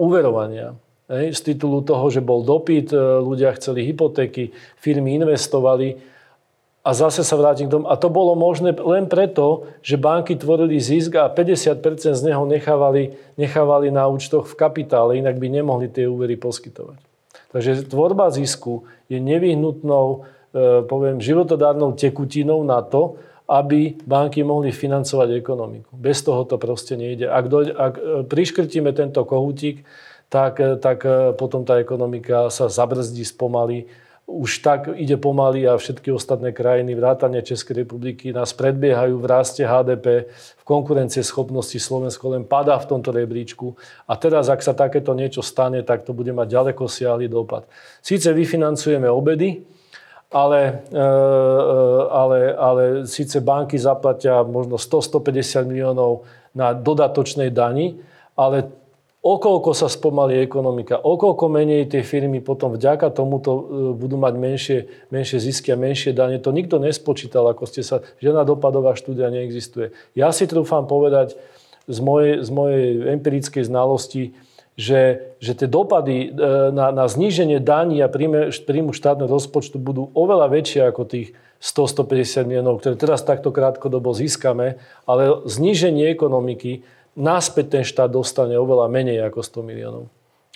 úverovania. 0.00 0.72
Z 1.12 1.44
titulu 1.44 1.84
toho, 1.84 2.08
že 2.08 2.24
bol 2.24 2.40
dopyt, 2.40 2.96
ľudia 2.96 3.52
chceli 3.60 3.84
hypotéky, 3.84 4.56
firmy 4.80 5.20
investovali, 5.20 6.00
a 6.82 6.90
zase 6.98 7.22
sa 7.22 7.38
vrátim 7.38 7.70
k 7.70 7.78
tomu. 7.78 7.86
A 7.86 7.94
to 7.94 8.10
bolo 8.10 8.34
možné 8.34 8.74
len 8.74 9.06
preto, 9.06 9.70
že 9.86 9.94
banky 9.94 10.34
tvorili 10.34 10.82
zisk 10.82 11.14
a 11.14 11.30
50% 11.30 11.78
z 12.18 12.22
neho 12.26 12.42
nechávali, 12.42 13.14
nechávali 13.38 13.94
na 13.94 14.10
účtoch 14.10 14.50
v 14.50 14.58
kapitále, 14.58 15.22
inak 15.22 15.38
by 15.38 15.46
nemohli 15.46 15.86
tie 15.86 16.10
úvery 16.10 16.34
poskytovať. 16.34 16.98
Takže 17.54 17.86
tvorba 17.86 18.34
zisku 18.34 18.82
je 19.06 19.22
nevyhnutnou, 19.22 20.06
e, 20.10 20.82
poviem, 20.82 21.22
životodárnou 21.22 21.94
tekutinou 21.94 22.66
na 22.66 22.82
to, 22.82 23.14
aby 23.46 23.94
banky 24.02 24.42
mohli 24.42 24.74
financovať 24.74 25.38
ekonomiku. 25.38 25.94
Bez 25.94 26.26
toho 26.26 26.42
to 26.42 26.58
proste 26.58 26.98
nejde. 26.98 27.30
Ak, 27.30 27.46
do, 27.46 27.62
ak 27.62 27.94
e, 27.94 28.02
priškrtíme 28.26 28.90
tento 28.90 29.22
kohútik, 29.22 29.86
tak, 30.26 30.58
e, 30.58 30.74
tak 30.82 31.06
potom 31.38 31.62
tá 31.62 31.78
ekonomika 31.78 32.50
sa 32.50 32.66
zabrzdí, 32.66 33.22
spomalí 33.22 33.86
už 34.26 34.62
tak 34.62 34.88
ide 34.94 35.18
pomaly 35.18 35.66
a 35.68 35.76
všetky 35.76 36.14
ostatné 36.14 36.54
krajiny, 36.54 36.94
vrátane 36.94 37.42
Českej 37.42 37.84
republiky, 37.84 38.32
nás 38.32 38.54
predbiehajú 38.54 39.18
v 39.18 39.26
raste 39.26 39.66
HDP, 39.66 40.30
v 40.30 40.64
konkurencie 40.64 41.26
schopnosti 41.26 41.76
Slovensko 41.76 42.32
len 42.32 42.46
padá 42.46 42.78
v 42.78 42.88
tomto 42.88 43.10
rebríčku. 43.10 43.74
A 44.06 44.14
teraz, 44.14 44.46
ak 44.46 44.62
sa 44.62 44.72
takéto 44.72 45.12
niečo 45.12 45.42
stane, 45.42 45.82
tak 45.82 46.06
to 46.06 46.14
bude 46.14 46.30
mať 46.30 46.48
ďaleko 46.48 46.86
siahly 46.86 47.26
dopad. 47.26 47.66
Síce 47.98 48.30
vyfinancujeme 48.30 49.10
obedy, 49.10 49.60
ale, 50.32 50.86
e, 50.88 50.96
e, 50.96 51.08
ale, 52.08 52.38
ale 52.56 52.82
síce 53.04 53.42
banky 53.42 53.76
zaplatia 53.76 54.40
možno 54.46 54.80
100-150 54.80 55.68
miliónov 55.68 56.24
na 56.56 56.72
dodatočnej 56.72 57.52
dani, 57.52 58.00
ale 58.32 58.81
okolko 59.22 59.70
sa 59.70 59.86
spomalí 59.86 60.42
ekonomika, 60.42 60.98
okolko 60.98 61.46
menej 61.46 61.86
tie 61.86 62.02
firmy 62.02 62.42
potom 62.42 62.74
vďaka 62.74 63.14
tomuto 63.14 63.50
e, 63.54 63.62
budú 63.94 64.18
mať 64.18 64.34
menšie, 64.34 64.78
menšie 65.14 65.38
zisky 65.38 65.70
a 65.70 65.78
menšie 65.78 66.10
dane. 66.10 66.42
To 66.42 66.50
nikto 66.50 66.82
nespočítal, 66.82 67.46
ako 67.46 67.64
ste 67.70 67.86
sa, 67.86 68.02
žiadna 68.18 68.42
dopadová 68.42 68.98
štúdia 68.98 69.30
neexistuje. 69.30 69.94
Ja 70.18 70.34
si 70.34 70.50
trúfam 70.50 70.90
povedať 70.90 71.38
z 71.86 71.98
mojej, 72.02 72.42
z 72.42 72.50
mojej 72.50 72.86
empirickej 73.14 73.62
znalosti, 73.62 74.34
že, 74.74 75.34
že 75.38 75.54
tie 75.54 75.70
dopady 75.70 76.34
e, 76.34 76.38
na, 76.74 76.90
na 76.90 77.06
zníženie 77.06 77.62
daní 77.62 78.02
a 78.02 78.10
príjmu 78.10 78.90
štátneho 78.90 79.30
rozpočtu 79.30 79.78
budú 79.78 80.10
oveľa 80.18 80.50
väčšie 80.50 80.82
ako 80.90 81.02
tých 81.06 81.30
100-150 81.62 82.50
miliónov, 82.50 82.82
ktoré 82.82 82.98
teraz 82.98 83.22
takto 83.22 83.54
krátkodobo 83.54 84.10
získame, 84.10 84.82
ale 85.06 85.46
zníženie 85.46 86.10
ekonomiky 86.10 86.82
náspäť 87.18 87.80
ten 87.80 87.84
štát 87.84 88.08
dostane 88.08 88.56
oveľa 88.56 88.88
menej 88.88 89.24
ako 89.28 89.40
100 89.44 89.68
miliónov. 89.68 90.04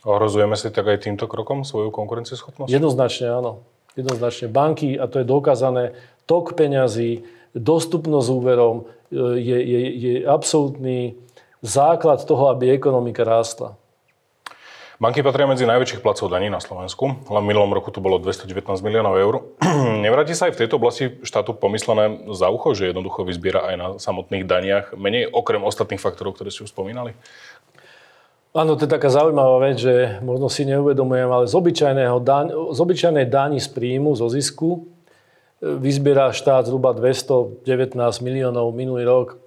Ohrozujeme 0.06 0.54
si 0.54 0.70
tak 0.70 0.86
aj 0.86 1.08
týmto 1.08 1.26
krokom 1.26 1.66
svoju 1.66 1.90
konkurencieschopnosť? 1.90 2.70
Jednoznačne 2.70 3.26
áno. 3.32 3.66
Jednoznačne. 3.98 4.46
Banky, 4.52 4.94
a 4.94 5.08
to 5.08 5.24
je 5.24 5.26
dokázané, 5.26 5.96
tok 6.28 6.54
peňazí, 6.54 7.26
dostupnosť 7.56 8.28
úverom 8.28 8.84
e, 9.08 9.14
je, 9.40 9.58
je, 9.58 9.80
je 9.96 10.14
absolútny 10.28 11.16
základ 11.64 12.20
toho, 12.22 12.52
aby 12.52 12.76
ekonomika 12.76 13.24
rástla. 13.24 13.80
Banky 14.96 15.20
patria 15.20 15.44
medzi 15.44 15.68
najväčších 15.68 16.00
placov 16.00 16.32
daní 16.32 16.48
na 16.48 16.56
Slovensku. 16.56 17.20
Len 17.28 17.42
v 17.44 17.50
minulom 17.52 17.68
roku 17.68 17.92
to 17.92 18.00
bolo 18.00 18.16
219 18.16 18.64
miliónov 18.80 19.20
eur. 19.20 19.34
Nevráti 20.04 20.32
sa 20.32 20.48
aj 20.48 20.56
v 20.56 20.60
tejto 20.64 20.80
oblasti 20.80 21.20
štátu 21.20 21.52
pomyslené 21.52 22.32
za 22.32 22.48
ucho, 22.48 22.72
že 22.72 22.88
jednoducho 22.88 23.28
vyzbiera 23.28 23.68
aj 23.68 23.74
na 23.76 23.86
samotných 24.00 24.48
daniach 24.48 24.96
menej, 24.96 25.28
okrem 25.28 25.60
ostatných 25.68 26.00
faktorov, 26.00 26.40
ktoré 26.40 26.48
ste 26.48 26.64
už 26.64 26.72
spomínali? 26.72 27.12
Áno, 28.56 28.72
to 28.72 28.88
je 28.88 28.94
taká 28.96 29.12
zaujímavá 29.12 29.68
vec, 29.68 29.84
že 29.84 30.16
možno 30.24 30.48
si 30.48 30.64
neuvedomujem, 30.64 31.28
ale 31.28 31.44
z, 31.44 31.52
obyčajného 31.52 32.16
daň, 32.24 32.46
z 32.72 32.78
obyčajnej 32.80 33.28
dáni 33.28 33.60
z 33.60 33.68
príjmu, 33.68 34.16
zo 34.16 34.32
zisku, 34.32 34.88
e, 35.60 35.76
vyzbiera 35.76 36.32
štát 36.32 36.72
zhruba 36.72 36.96
219 36.96 37.68
miliónov 38.24 38.72
minulý 38.72 39.04
rok. 39.04 39.45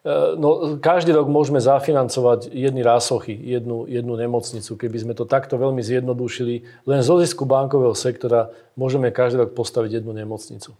E, 0.00 0.36
no, 0.40 0.80
každý 0.80 1.12
rok 1.12 1.28
môžeme 1.28 1.60
zafinancovať 1.60 2.48
jedny 2.48 2.80
rásochy, 2.80 3.36
jednu, 3.36 3.84
jednu 3.84 4.16
nemocnicu. 4.16 4.72
Keby 4.80 4.96
sme 4.96 5.12
to 5.12 5.28
takto 5.28 5.60
veľmi 5.60 5.84
zjednodušili, 5.84 6.64
len 6.88 7.00
zo 7.04 7.20
zisku 7.20 7.44
bankového 7.44 7.92
sektora 7.92 8.48
môžeme 8.80 9.12
každý 9.12 9.44
rok 9.44 9.52
postaviť 9.52 10.00
jednu 10.00 10.16
nemocnicu. 10.16 10.72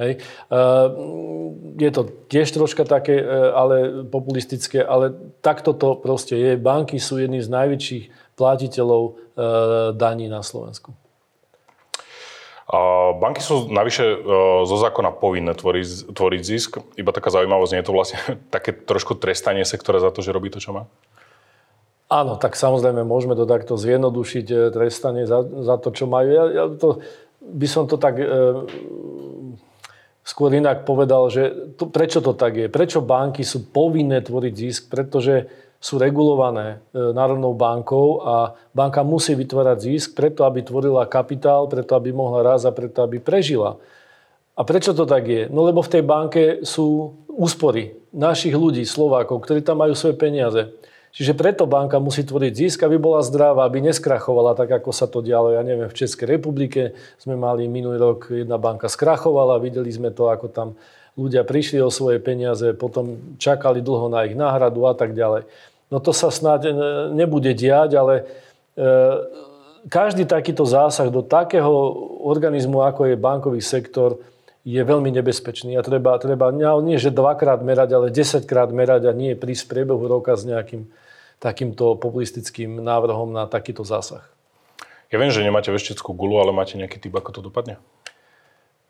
Hej. 0.00 0.16
E, 0.16 0.58
je 1.76 1.90
to 1.92 2.02
tiež 2.32 2.56
troška 2.56 2.88
také, 2.88 3.20
e, 3.20 3.26
ale 3.52 4.08
populistické, 4.08 4.80
ale 4.80 5.12
takto 5.44 5.76
to 5.76 6.00
proste 6.00 6.32
je. 6.32 6.56
Banky 6.56 6.96
sú 6.96 7.20
jedni 7.20 7.44
z 7.44 7.52
najväčších 7.52 8.34
platiteľov 8.34 9.22
daní 9.98 10.30
na 10.30 10.38
Slovensku. 10.42 10.94
Banky 13.20 13.44
sú 13.44 13.68
navyše 13.68 14.04
e, 14.04 14.16
zo 14.64 14.76
zákona 14.76 15.12
povinné 15.16 15.52
tvoriť, 15.52 16.14
tvoriť 16.16 16.42
zisk. 16.42 16.80
Iba 16.96 17.12
taká 17.12 17.28
zaujímavosť, 17.34 17.72
nie 17.74 17.80
je 17.82 17.88
to 17.88 17.96
vlastne 17.96 18.18
také 18.54 18.72
trošku 18.72 19.18
trestanie 19.18 19.66
sektora 19.68 20.00
za 20.00 20.14
to, 20.14 20.24
že 20.24 20.32
robí 20.32 20.48
to, 20.48 20.62
čo 20.62 20.72
má? 20.72 20.88
Áno, 22.12 22.36
tak 22.36 22.54
samozrejme 22.54 23.00
môžeme 23.02 23.32
to 23.34 23.48
takto 23.48 23.74
zjednodušiť, 23.80 24.46
e, 24.48 24.56
trestanie 24.70 25.24
za, 25.24 25.42
za 25.42 25.76
to, 25.80 25.90
čo 25.90 26.04
majú. 26.04 26.28
Ja, 26.30 26.44
ja 26.52 26.64
to, 26.72 27.04
by 27.40 27.66
som 27.68 27.84
to 27.84 28.00
tak 28.00 28.16
e, 28.16 28.26
skôr 30.24 30.52
inak 30.56 30.88
povedal, 30.88 31.28
že 31.28 31.74
to, 31.76 31.88
prečo 31.88 32.24
to 32.24 32.32
tak 32.32 32.56
je? 32.56 32.66
Prečo 32.72 33.04
banky 33.04 33.44
sú 33.44 33.68
povinné 33.68 34.24
tvoriť 34.24 34.54
zisk? 34.56 34.82
Pretože 34.88 35.52
sú 35.84 36.00
regulované 36.00 36.80
e, 36.96 37.12
Národnou 37.12 37.52
bankou 37.52 38.24
a 38.24 38.56
banka 38.72 39.04
musí 39.04 39.36
vytvárať 39.36 39.84
zisk 39.84 40.08
preto, 40.16 40.48
aby 40.48 40.64
tvorila 40.64 41.04
kapitál, 41.04 41.68
preto, 41.68 41.92
aby 41.92 42.08
mohla 42.08 42.40
raz 42.40 42.64
a 42.64 42.72
preto, 42.72 43.04
aby 43.04 43.20
prežila. 43.20 43.76
A 44.56 44.64
prečo 44.64 44.96
to 44.96 45.04
tak 45.04 45.28
je? 45.28 45.44
No 45.52 45.68
lebo 45.68 45.84
v 45.84 45.92
tej 45.92 46.02
banke 46.06 46.42
sú 46.64 47.12
úspory 47.28 48.00
našich 48.16 48.56
ľudí, 48.56 48.80
Slovákov, 48.88 49.44
ktorí 49.44 49.60
tam 49.60 49.84
majú 49.84 49.92
svoje 49.92 50.16
peniaze. 50.16 50.72
Čiže 51.14 51.36
preto 51.36 51.68
banka 51.68 52.00
musí 52.00 52.24
tvoriť 52.24 52.52
zisk, 52.56 52.78
aby 52.88 52.96
bola 52.96 53.20
zdravá, 53.22 53.68
aby 53.68 53.84
neskrachovala 53.84 54.56
tak, 54.56 54.82
ako 54.82 54.90
sa 54.90 55.04
to 55.06 55.20
dialo, 55.20 55.52
ja 55.52 55.62
neviem, 55.62 55.86
v 55.86 55.94
Českej 55.94 56.26
republike. 56.40 56.96
Sme 57.20 57.36
mali 57.36 57.68
minulý 57.68 58.00
rok, 58.00 58.32
jedna 58.32 58.56
banka 58.56 58.88
skrachovala, 58.90 59.62
videli 59.62 59.92
sme 59.92 60.10
to, 60.10 60.32
ako 60.32 60.48
tam 60.50 60.68
ľudia 61.14 61.46
prišli 61.46 61.78
o 61.78 61.90
svoje 61.94 62.18
peniaze, 62.18 62.74
potom 62.74 63.36
čakali 63.38 63.78
dlho 63.78 64.10
na 64.10 64.26
ich 64.26 64.34
náhradu 64.34 64.90
a 64.90 64.94
tak 64.98 65.14
ďalej. 65.14 65.46
No 65.92 66.00
to 66.00 66.16
sa 66.16 66.32
snáď 66.32 66.72
nebude 67.12 67.52
diať, 67.52 67.96
ale 67.96 68.14
e, 68.18 68.22
každý 69.88 70.24
takýto 70.24 70.64
zásah 70.64 71.12
do 71.12 71.20
takého 71.20 71.70
organizmu, 72.24 72.80
ako 72.84 73.12
je 73.12 73.16
bankový 73.20 73.60
sektor, 73.60 74.16
je 74.64 74.80
veľmi 74.80 75.12
nebezpečný 75.12 75.76
a 75.76 75.84
treba, 75.84 76.16
treba 76.16 76.48
nie 76.48 76.96
že 76.96 77.12
dvakrát 77.12 77.60
merať, 77.60 77.90
ale 77.92 78.06
desaťkrát 78.08 78.72
merať 78.72 79.12
a 79.12 79.12
nie 79.12 79.36
prísť 79.36 79.68
v 79.68 79.70
priebehu 79.76 80.04
roka 80.08 80.32
s 80.32 80.48
nejakým 80.48 80.88
takýmto 81.36 82.00
populistickým 82.00 82.80
návrhom 82.80 83.28
na 83.28 83.44
takýto 83.44 83.84
zásah. 83.84 84.24
Ja 85.12 85.20
viem, 85.20 85.28
že 85.28 85.44
nemáte 85.44 85.68
vešteckú 85.68 86.16
gulu, 86.16 86.40
ale 86.40 86.56
máte 86.56 86.80
nejaký 86.80 86.96
typ, 86.96 87.12
ako 87.12 87.30
to 87.36 87.40
dopadne? 87.44 87.76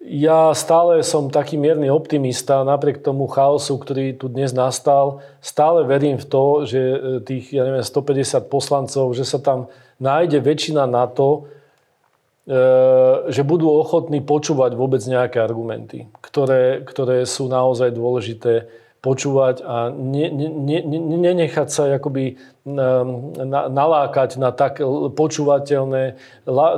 Ja 0.05 0.53
stále 0.53 1.01
som 1.01 1.33
taký 1.33 1.57
mierny 1.57 1.88
optimista, 1.88 2.61
napriek 2.61 3.01
tomu 3.01 3.25
chaosu, 3.25 3.81
ktorý 3.81 4.12
tu 4.12 4.29
dnes 4.29 4.53
nastal. 4.53 5.25
Stále 5.40 5.88
verím 5.88 6.21
v 6.21 6.29
to, 6.29 6.45
že 6.69 6.77
e, 6.77 6.99
tých 7.25 7.57
ja 7.57 7.64
neviem, 7.64 7.81
150 7.81 8.53
poslancov, 8.53 9.17
že 9.17 9.25
sa 9.25 9.40
tam 9.40 9.73
nájde 9.97 10.45
väčšina 10.45 10.85
na 10.85 11.09
to, 11.09 11.49
e, 12.45 12.61
že 13.33 13.49
budú 13.49 13.73
ochotní 13.73 14.21
počúvať 14.21 14.77
vôbec 14.77 15.01
nejaké 15.09 15.40
argumenty, 15.40 16.05
ktoré, 16.21 16.85
ktoré 16.85 17.25
sú 17.25 17.49
naozaj 17.49 17.88
dôležité 17.97 18.69
počúvať 19.05 19.61
a 19.61 19.93
ne, 19.93 20.33
ne, 20.33 20.81
ne, 20.81 20.99
nenechať 21.21 21.69
sa 21.69 21.93
akoby 22.01 22.40
nalákať 23.69 24.40
na 24.40 24.49
tak 24.57 24.81
počúvateľné, 25.12 26.17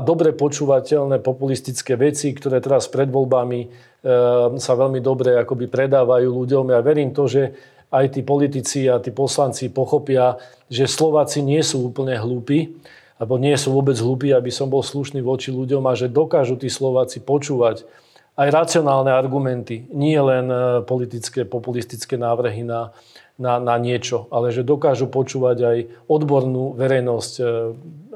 dobre 0.03 0.35
počúvateľné 0.35 1.23
populistické 1.23 1.95
veci, 1.95 2.35
ktoré 2.35 2.59
teraz 2.59 2.91
pred 2.91 3.07
voľbami 3.07 3.71
sa 4.59 4.73
veľmi 4.75 4.99
dobre 4.99 5.39
akoby 5.39 5.71
predávajú 5.71 6.27
ľuďom. 6.27 6.75
Ja 6.75 6.83
verím 6.83 7.15
to, 7.15 7.31
že 7.31 7.55
aj 7.95 8.19
tí 8.19 8.27
politici 8.27 8.91
a 8.91 8.99
tí 8.99 9.15
poslanci 9.15 9.71
pochopia, 9.71 10.35
že 10.67 10.91
Slováci 10.91 11.47
nie 11.47 11.63
sú 11.63 11.87
úplne 11.95 12.19
hlúpi, 12.19 12.75
alebo 13.17 13.39
nie 13.39 13.55
sú 13.55 13.73
vôbec 13.73 13.95
hlúpi, 13.97 14.35
aby 14.35 14.51
som 14.51 14.67
bol 14.67 14.83
slušný 14.83 15.23
voči 15.23 15.55
ľuďom 15.55 15.87
a 15.87 15.95
že 15.95 16.11
dokážu 16.11 16.59
tí 16.59 16.67
Slováci 16.67 17.23
počúvať 17.23 17.87
aj 18.37 18.49
racionálne 18.53 19.09
argumenty, 19.09 19.89
nie 19.97 20.21
len 20.21 20.53
e, 20.53 20.85
politické, 20.85 21.49
populistické 21.49 22.21
návrhy 22.21 22.69
na, 22.69 22.93
na, 23.41 23.57
na 23.57 23.81
niečo, 23.81 24.29
ale 24.29 24.53
že 24.53 24.61
dokážu 24.61 25.09
počúvať 25.09 25.59
aj 25.65 25.79
odbornú 26.05 26.77
verejnosť, 26.77 27.33
e, 27.41 27.45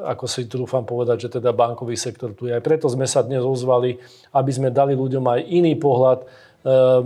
ako 0.04 0.24
si 0.28 0.44
trúfam 0.44 0.84
povedať, 0.84 1.28
že 1.28 1.40
teda 1.40 1.56
bankový 1.56 1.96
sektor 1.96 2.36
tu 2.36 2.52
je. 2.52 2.52
Aj 2.52 2.60
preto 2.60 2.92
sme 2.92 3.08
sa 3.08 3.24
dnes 3.24 3.40
ozvali, 3.40 3.96
aby 4.36 4.50
sme 4.52 4.68
dali 4.68 4.92
ľuďom 4.92 5.24
aj 5.24 5.40
iný 5.48 5.72
pohľad, 5.80 6.20
e, 6.20 6.26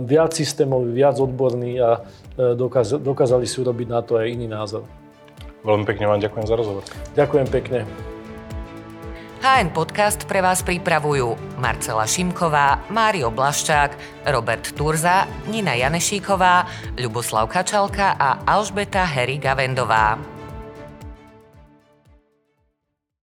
viac 0.03 0.35
systémový, 0.35 0.91
viac 0.91 1.15
odborný 1.15 1.79
a 1.79 2.03
dokázali 2.99 3.47
si 3.47 3.63
urobiť 3.63 3.87
na 3.87 4.03
to 4.03 4.19
aj 4.19 4.27
iný 4.27 4.51
názor. 4.51 4.83
Veľmi 5.63 5.87
pekne 5.87 6.11
vám 6.11 6.19
ďakujem 6.19 6.45
za 6.51 6.55
rozhovor. 6.59 6.83
Ďakujem 7.15 7.47
pekne. 7.47 8.14
HN 9.45 9.77
Podcast 9.77 10.25
pre 10.25 10.41
vás 10.41 10.65
pripravujú 10.65 11.37
Marcela 11.61 12.09
Šimková, 12.09 12.81
Mário 12.89 13.29
Blaščák, 13.29 13.93
Robert 14.33 14.73
Turza, 14.73 15.29
Nina 15.45 15.77
Janešíková, 15.77 16.65
Ľuboslav 16.97 17.45
Kačalka 17.53 18.17
a 18.17 18.41
Alžbeta 18.41 19.05
Heri 19.05 19.37
Gavendová. 19.37 20.34